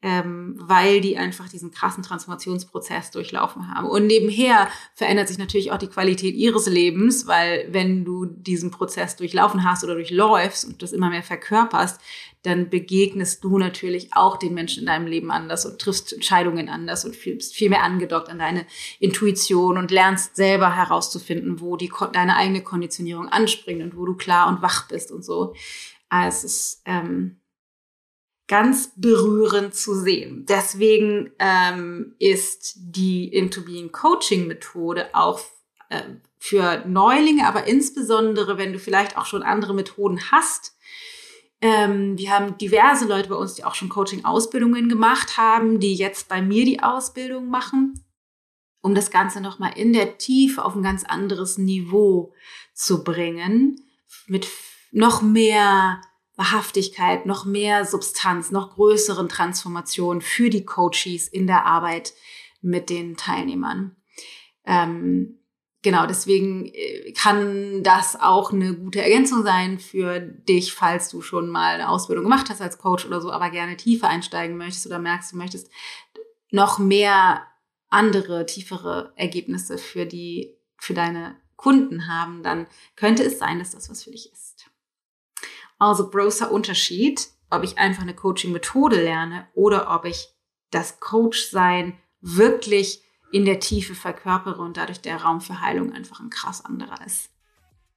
ähm, 0.05 0.53
weil 0.59 1.01
die 1.01 1.17
einfach 1.17 1.49
diesen 1.49 1.71
krassen 1.71 2.03
Transformationsprozess 2.03 3.09
durchlaufen 3.09 3.73
haben. 3.73 3.87
Und 3.87 4.05
nebenher 4.05 4.67
verändert 4.93 5.27
sich 5.27 5.39
natürlich 5.39 5.71
auch 5.71 5.79
die 5.79 5.87
Qualität 5.87 6.35
ihres 6.35 6.67
Lebens, 6.67 7.25
weil 7.25 7.65
wenn 7.71 8.05
du 8.05 8.25
diesen 8.25 8.69
Prozess 8.69 9.15
durchlaufen 9.15 9.67
hast 9.67 9.83
oder 9.83 9.95
durchläufst 9.95 10.63
und 10.63 10.83
das 10.83 10.91
immer 10.91 11.09
mehr 11.09 11.23
verkörperst, 11.23 11.99
dann 12.43 12.69
begegnest 12.69 13.43
du 13.43 13.57
natürlich 13.57 14.09
auch 14.13 14.37
den 14.37 14.53
Menschen 14.53 14.81
in 14.81 14.85
deinem 14.85 15.07
Leben 15.07 15.31
anders 15.31 15.65
und 15.65 15.81
triffst 15.81 16.13
Entscheidungen 16.13 16.69
anders 16.69 17.03
und 17.03 17.19
bist 17.23 17.55
viel 17.55 17.71
mehr 17.71 17.81
angedockt 17.81 18.29
an 18.29 18.37
deine 18.37 18.67
Intuition 18.99 19.79
und 19.79 19.89
lernst 19.89 20.35
selber 20.35 20.75
herauszufinden, 20.75 21.59
wo 21.61 21.77
die, 21.77 21.91
deine 22.13 22.35
eigene 22.35 22.61
Konditionierung 22.61 23.29
anspringt 23.29 23.81
und 23.81 23.97
wo 23.97 24.05
du 24.05 24.13
klar 24.13 24.49
und 24.49 24.61
wach 24.61 24.87
bist 24.87 25.11
und 25.11 25.25
so. 25.25 25.55
Also 26.09 26.37
es 26.37 26.43
ist, 26.43 26.81
ähm, 26.85 27.37
ganz 28.47 28.91
berührend 28.95 29.73
zu 29.73 29.95
sehen. 29.95 30.45
Deswegen 30.47 31.31
ähm, 31.39 32.15
ist 32.19 32.75
die 32.77 33.27
Into 33.27 33.61
Being 33.61 33.91
Coaching 33.91 34.47
Methode 34.47 35.09
auch 35.13 35.41
äh, 35.89 36.01
für 36.37 36.83
Neulinge, 36.87 37.47
aber 37.47 37.65
insbesondere, 37.65 38.57
wenn 38.57 38.73
du 38.73 38.79
vielleicht 38.79 39.17
auch 39.17 39.25
schon 39.25 39.41
andere 39.41 39.73
Methoden 39.73 40.19
hast. 40.31 40.75
Ähm, 41.61 42.17
wir 42.17 42.31
haben 42.31 42.57
diverse 42.59 43.05
Leute 43.05 43.29
bei 43.29 43.35
uns, 43.35 43.55
die 43.55 43.63
auch 43.63 43.73
schon 43.73 43.89
Coaching-Ausbildungen 43.89 44.89
gemacht 44.89 45.37
haben, 45.37 45.79
die 45.79 45.95
jetzt 45.95 46.29
bei 46.29 46.41
mir 46.41 46.65
die 46.65 46.83
Ausbildung 46.83 47.49
machen, 47.49 48.05
um 48.81 48.93
das 48.93 49.09
Ganze 49.09 49.41
nochmal 49.41 49.73
in 49.75 49.91
der 49.91 50.19
Tiefe 50.19 50.63
auf 50.63 50.75
ein 50.75 50.83
ganz 50.83 51.03
anderes 51.03 51.57
Niveau 51.57 52.33
zu 52.73 53.03
bringen, 53.03 53.81
mit 54.27 54.47
noch 54.91 55.23
mehr 55.23 56.01
Wahrhaftigkeit, 56.35 57.25
noch 57.25 57.45
mehr 57.45 57.85
Substanz, 57.85 58.51
noch 58.51 58.75
größeren 58.75 59.29
Transformationen 59.29 60.21
für 60.21 60.49
die 60.49 60.65
Coaches 60.65 61.27
in 61.27 61.47
der 61.47 61.65
Arbeit 61.65 62.13
mit 62.61 62.89
den 62.89 63.15
Teilnehmern. 63.15 63.95
Ähm, 64.65 65.39
genau, 65.81 66.05
deswegen 66.07 66.65
äh, 66.65 67.13
kann 67.13 67.83
das 67.83 68.19
auch 68.19 68.51
eine 68.51 68.75
gute 68.75 69.01
Ergänzung 69.01 69.43
sein 69.43 69.79
für 69.79 70.19
dich, 70.19 70.73
falls 70.73 71.09
du 71.09 71.21
schon 71.21 71.49
mal 71.49 71.75
eine 71.75 71.89
Ausbildung 71.89 72.25
gemacht 72.25 72.49
hast 72.49 72.61
als 72.61 72.77
Coach 72.77 73.05
oder 73.05 73.21
so, 73.21 73.31
aber 73.31 73.49
gerne 73.49 73.77
tiefer 73.77 74.09
einsteigen 74.09 74.57
möchtest 74.57 74.87
oder 74.87 74.99
merkst, 74.99 75.31
du 75.31 75.37
möchtest 75.37 75.69
noch 76.51 76.79
mehr 76.79 77.47
andere, 77.89 78.45
tiefere 78.45 79.13
Ergebnisse 79.15 79.77
für 79.77 80.05
die, 80.05 80.57
für 80.77 80.93
deine 80.93 81.37
Kunden 81.55 82.07
haben, 82.07 82.43
dann 82.43 82.67
könnte 82.95 83.23
es 83.23 83.39
sein, 83.39 83.59
dass 83.59 83.71
das 83.71 83.89
was 83.89 84.03
für 84.03 84.11
dich 84.11 84.31
ist. 84.31 84.54
Also 85.77 86.09
großer 86.09 86.51
Unterschied, 86.51 87.27
ob 87.49 87.63
ich 87.63 87.77
einfach 87.77 88.01
eine 88.01 88.15
Coaching-Methode 88.15 89.01
lerne 89.01 89.47
oder 89.53 89.93
ob 89.93 90.05
ich 90.05 90.29
das 90.71 90.99
Coach-Sein 90.99 91.97
wirklich 92.21 93.01
in 93.31 93.45
der 93.45 93.59
Tiefe 93.59 93.95
verkörpere 93.95 94.61
und 94.61 94.77
dadurch 94.77 95.01
der 95.01 95.21
Raum 95.21 95.41
für 95.41 95.61
Heilung 95.61 95.93
einfach 95.93 96.19
ein 96.19 96.29
krass 96.29 96.63
anderer 96.63 97.05
ist. 97.05 97.29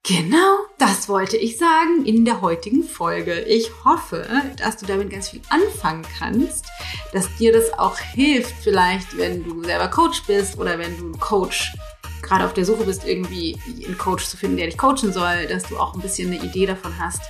Genau, 0.04 0.58
das 0.78 1.08
wollte 1.08 1.36
ich 1.36 1.58
sagen 1.58 2.04
in 2.06 2.24
der 2.24 2.40
heutigen 2.40 2.82
Folge. 2.82 3.40
Ich 3.40 3.70
hoffe, 3.84 4.26
dass 4.56 4.78
du 4.78 4.86
damit 4.86 5.10
ganz 5.10 5.28
viel 5.28 5.42
anfangen 5.50 6.06
kannst, 6.18 6.66
dass 7.12 7.34
dir 7.36 7.52
das 7.52 7.78
auch 7.78 7.98
hilft, 7.98 8.54
vielleicht 8.62 9.18
wenn 9.18 9.44
du 9.44 9.62
selber 9.64 9.88
Coach 9.88 10.22
bist 10.26 10.56
oder 10.56 10.78
wenn 10.78 10.96
du 10.96 11.12
Coach 11.18 11.74
gerade 12.22 12.44
auf 12.44 12.54
der 12.54 12.64
Suche 12.64 12.84
bist, 12.84 13.04
irgendwie 13.04 13.58
einen 13.84 13.98
Coach 13.98 14.26
zu 14.26 14.36
finden, 14.36 14.56
der 14.56 14.66
dich 14.66 14.78
coachen 14.78 15.12
soll, 15.12 15.46
dass 15.46 15.64
du 15.64 15.76
auch 15.78 15.94
ein 15.94 16.00
bisschen 16.00 16.32
eine 16.32 16.42
Idee 16.42 16.66
davon 16.66 16.98
hast, 16.98 17.20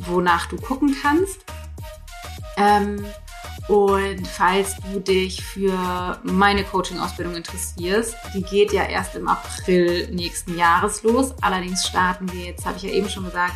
wonach 0.00 0.46
du 0.46 0.56
gucken 0.56 0.96
kannst. 1.00 1.40
Ähm, 2.56 3.04
und 3.68 4.26
falls 4.26 4.76
du 4.76 5.00
dich 5.00 5.42
für 5.42 6.18
meine 6.24 6.64
Coaching-Ausbildung 6.64 7.36
interessierst, 7.36 8.16
die 8.34 8.42
geht 8.42 8.72
ja 8.72 8.84
erst 8.84 9.14
im 9.14 9.28
April 9.28 10.08
nächsten 10.10 10.58
Jahres 10.58 11.02
los. 11.04 11.32
Allerdings 11.40 11.86
starten 11.86 12.32
wir 12.32 12.46
jetzt, 12.46 12.66
habe 12.66 12.76
ich 12.76 12.82
ja 12.82 12.90
eben 12.90 13.08
schon 13.08 13.24
gesagt, 13.24 13.54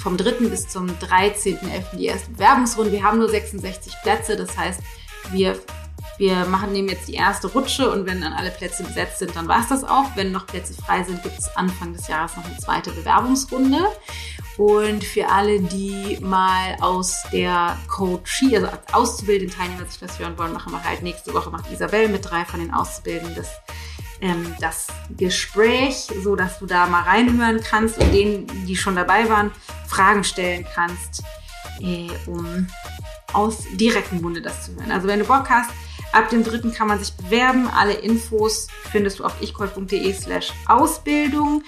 vom 0.00 0.16
3. 0.16 0.48
bis 0.48 0.68
zum 0.68 0.88
13.11. 0.88 1.96
die 1.96 2.06
erste 2.06 2.30
Bewerbungsrunde. 2.32 2.92
Wir 2.92 3.02
haben 3.02 3.18
nur 3.18 3.28
66 3.28 3.94
Plätze, 4.02 4.36
das 4.36 4.56
heißt, 4.56 4.80
wir, 5.30 5.58
wir 6.18 6.44
machen 6.44 6.72
nehmen 6.72 6.88
jetzt 6.88 7.08
die 7.08 7.14
erste 7.14 7.48
Rutsche 7.48 7.90
und 7.90 8.06
wenn 8.06 8.20
dann 8.20 8.32
alle 8.32 8.50
Plätze 8.50 8.82
besetzt 8.84 9.20
sind, 9.20 9.34
dann 9.34 9.48
war 9.48 9.60
es 9.60 9.68
das 9.68 9.84
auch. 9.84 10.04
Wenn 10.16 10.32
noch 10.32 10.46
Plätze 10.46 10.74
frei 10.74 11.02
sind, 11.02 11.22
gibt 11.22 11.38
es 11.38 11.56
Anfang 11.56 11.94
des 11.94 12.08
Jahres 12.08 12.36
noch 12.36 12.44
eine 12.44 12.58
zweite 12.58 12.90
Bewerbungsrunde. 12.90 13.86
Und 14.58 15.02
für 15.02 15.28
alle, 15.28 15.60
die 15.60 16.18
mal 16.20 16.76
aus 16.80 17.22
der 17.32 17.78
Coachie, 17.88 18.56
also 18.56 18.68
als 18.68 18.92
auszubildenden 18.92 19.56
Teilnehmer 19.56 19.86
sich 19.86 19.98
das 19.98 20.18
hören 20.18 20.36
wollen, 20.36 20.52
machen 20.52 20.72
wir 20.72 20.84
halt 20.84 21.02
nächste 21.02 21.32
Woche, 21.32 21.50
macht 21.50 21.70
Isabel 21.72 22.08
mit 22.08 22.28
drei 22.28 22.44
von 22.44 22.60
den 22.60 22.72
Auszubildenden 22.72 23.34
das, 23.34 23.48
ähm, 24.20 24.54
das 24.60 24.88
Gespräch, 25.16 26.08
so 26.22 26.36
dass 26.36 26.58
du 26.58 26.66
da 26.66 26.86
mal 26.86 27.02
reinhören 27.02 27.62
kannst 27.62 27.98
und 27.98 28.12
denen, 28.12 28.46
die 28.66 28.76
schon 28.76 28.94
dabei 28.94 29.28
waren, 29.28 29.52
Fragen 29.86 30.22
stellen 30.22 30.66
kannst, 30.74 31.22
äh, 31.80 32.10
um 32.26 32.66
aus 33.32 33.64
direktem 33.72 34.20
Munde 34.20 34.42
das 34.42 34.66
zu 34.66 34.74
hören. 34.74 34.92
Also 34.92 35.08
wenn 35.08 35.20
du 35.20 35.24
Bock 35.24 35.48
hast, 35.48 35.70
ab 36.12 36.28
dem 36.28 36.44
dritten 36.44 36.72
kann 36.72 36.88
man 36.88 36.98
sich 36.98 37.12
bewerben. 37.14 37.68
Alle 37.68 37.94
Infos 37.94 38.68
findest 38.90 39.18
du 39.18 39.24
auf 39.24 39.40
ichcall.de 39.40 40.12
slash 40.12 40.52
Ausbildung. 40.66 41.62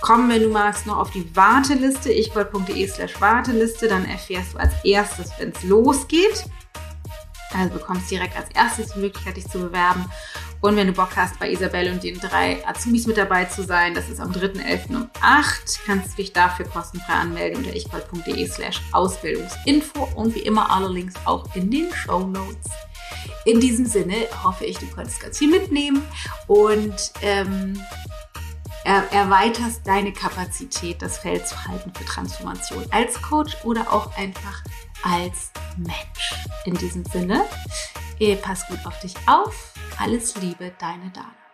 Komm, 0.00 0.28
wenn 0.28 0.42
du 0.42 0.48
magst, 0.48 0.86
noch 0.86 0.98
auf 0.98 1.10
die 1.10 1.34
Warteliste, 1.34 2.12
ichgold.de 2.12 2.86
slash 2.88 3.20
Warteliste, 3.20 3.88
dann 3.88 4.04
erfährst 4.04 4.54
du 4.54 4.58
als 4.58 4.72
erstes, 4.84 5.32
wenn 5.38 5.50
es 5.50 5.62
losgeht. 5.64 6.46
Also 7.52 7.74
bekommst 7.74 8.10
direkt 8.10 8.36
als 8.36 8.48
erstes 8.54 8.92
die 8.92 9.00
Möglichkeit, 9.00 9.36
dich 9.36 9.48
zu 9.48 9.58
bewerben. 9.58 10.04
Und 10.60 10.76
wenn 10.76 10.88
du 10.88 10.92
Bock 10.92 11.16
hast, 11.16 11.38
bei 11.38 11.50
Isabelle 11.50 11.92
und 11.92 12.02
den 12.02 12.18
drei 12.18 12.66
Azubis 12.66 13.06
mit 13.06 13.16
dabei 13.16 13.44
zu 13.44 13.62
sein, 13.62 13.94
das 13.94 14.08
ist 14.08 14.20
am 14.20 14.32
3.11. 14.32 14.96
um 14.96 15.08
8, 15.20 15.80
kannst 15.86 16.12
du 16.12 16.16
dich 16.16 16.32
dafür 16.32 16.66
kostenfrei 16.66 17.14
anmelden 17.14 17.58
unter 17.58 17.74
ichgold.de 17.74 18.46
slash 18.48 18.80
Ausbildungsinfo 18.92 20.08
und 20.16 20.34
wie 20.34 20.40
immer 20.40 20.70
alle 20.70 20.88
Links 20.88 21.14
auch 21.24 21.54
in 21.54 21.70
den 21.70 21.92
Show 21.94 22.26
Notes. 22.26 22.70
In 23.44 23.60
diesem 23.60 23.86
Sinne 23.86 24.26
hoffe 24.42 24.64
ich, 24.64 24.78
du 24.78 24.86
konntest 24.86 25.20
ganz 25.20 25.38
viel 25.38 25.48
mitnehmen 25.48 26.02
und 26.48 27.12
ähm, 27.22 27.80
erweiterst 28.88 29.86
deine 29.86 30.12
Kapazität, 30.12 31.02
das 31.02 31.18
Feld 31.18 31.46
zu 31.46 31.66
halten 31.66 31.92
für 31.94 32.04
Transformation 32.04 32.84
als 32.90 33.20
Coach 33.20 33.56
oder 33.64 33.92
auch 33.92 34.16
einfach 34.16 34.62
als 35.02 35.50
Mensch. 35.76 36.34
In 36.64 36.74
diesem 36.74 37.04
Sinne, 37.04 37.44
pass 38.42 38.66
gut 38.66 38.78
auf 38.84 38.98
dich 39.00 39.14
auf. 39.26 39.74
Alles 39.98 40.36
Liebe, 40.36 40.72
deine 40.78 41.10
Dana. 41.10 41.47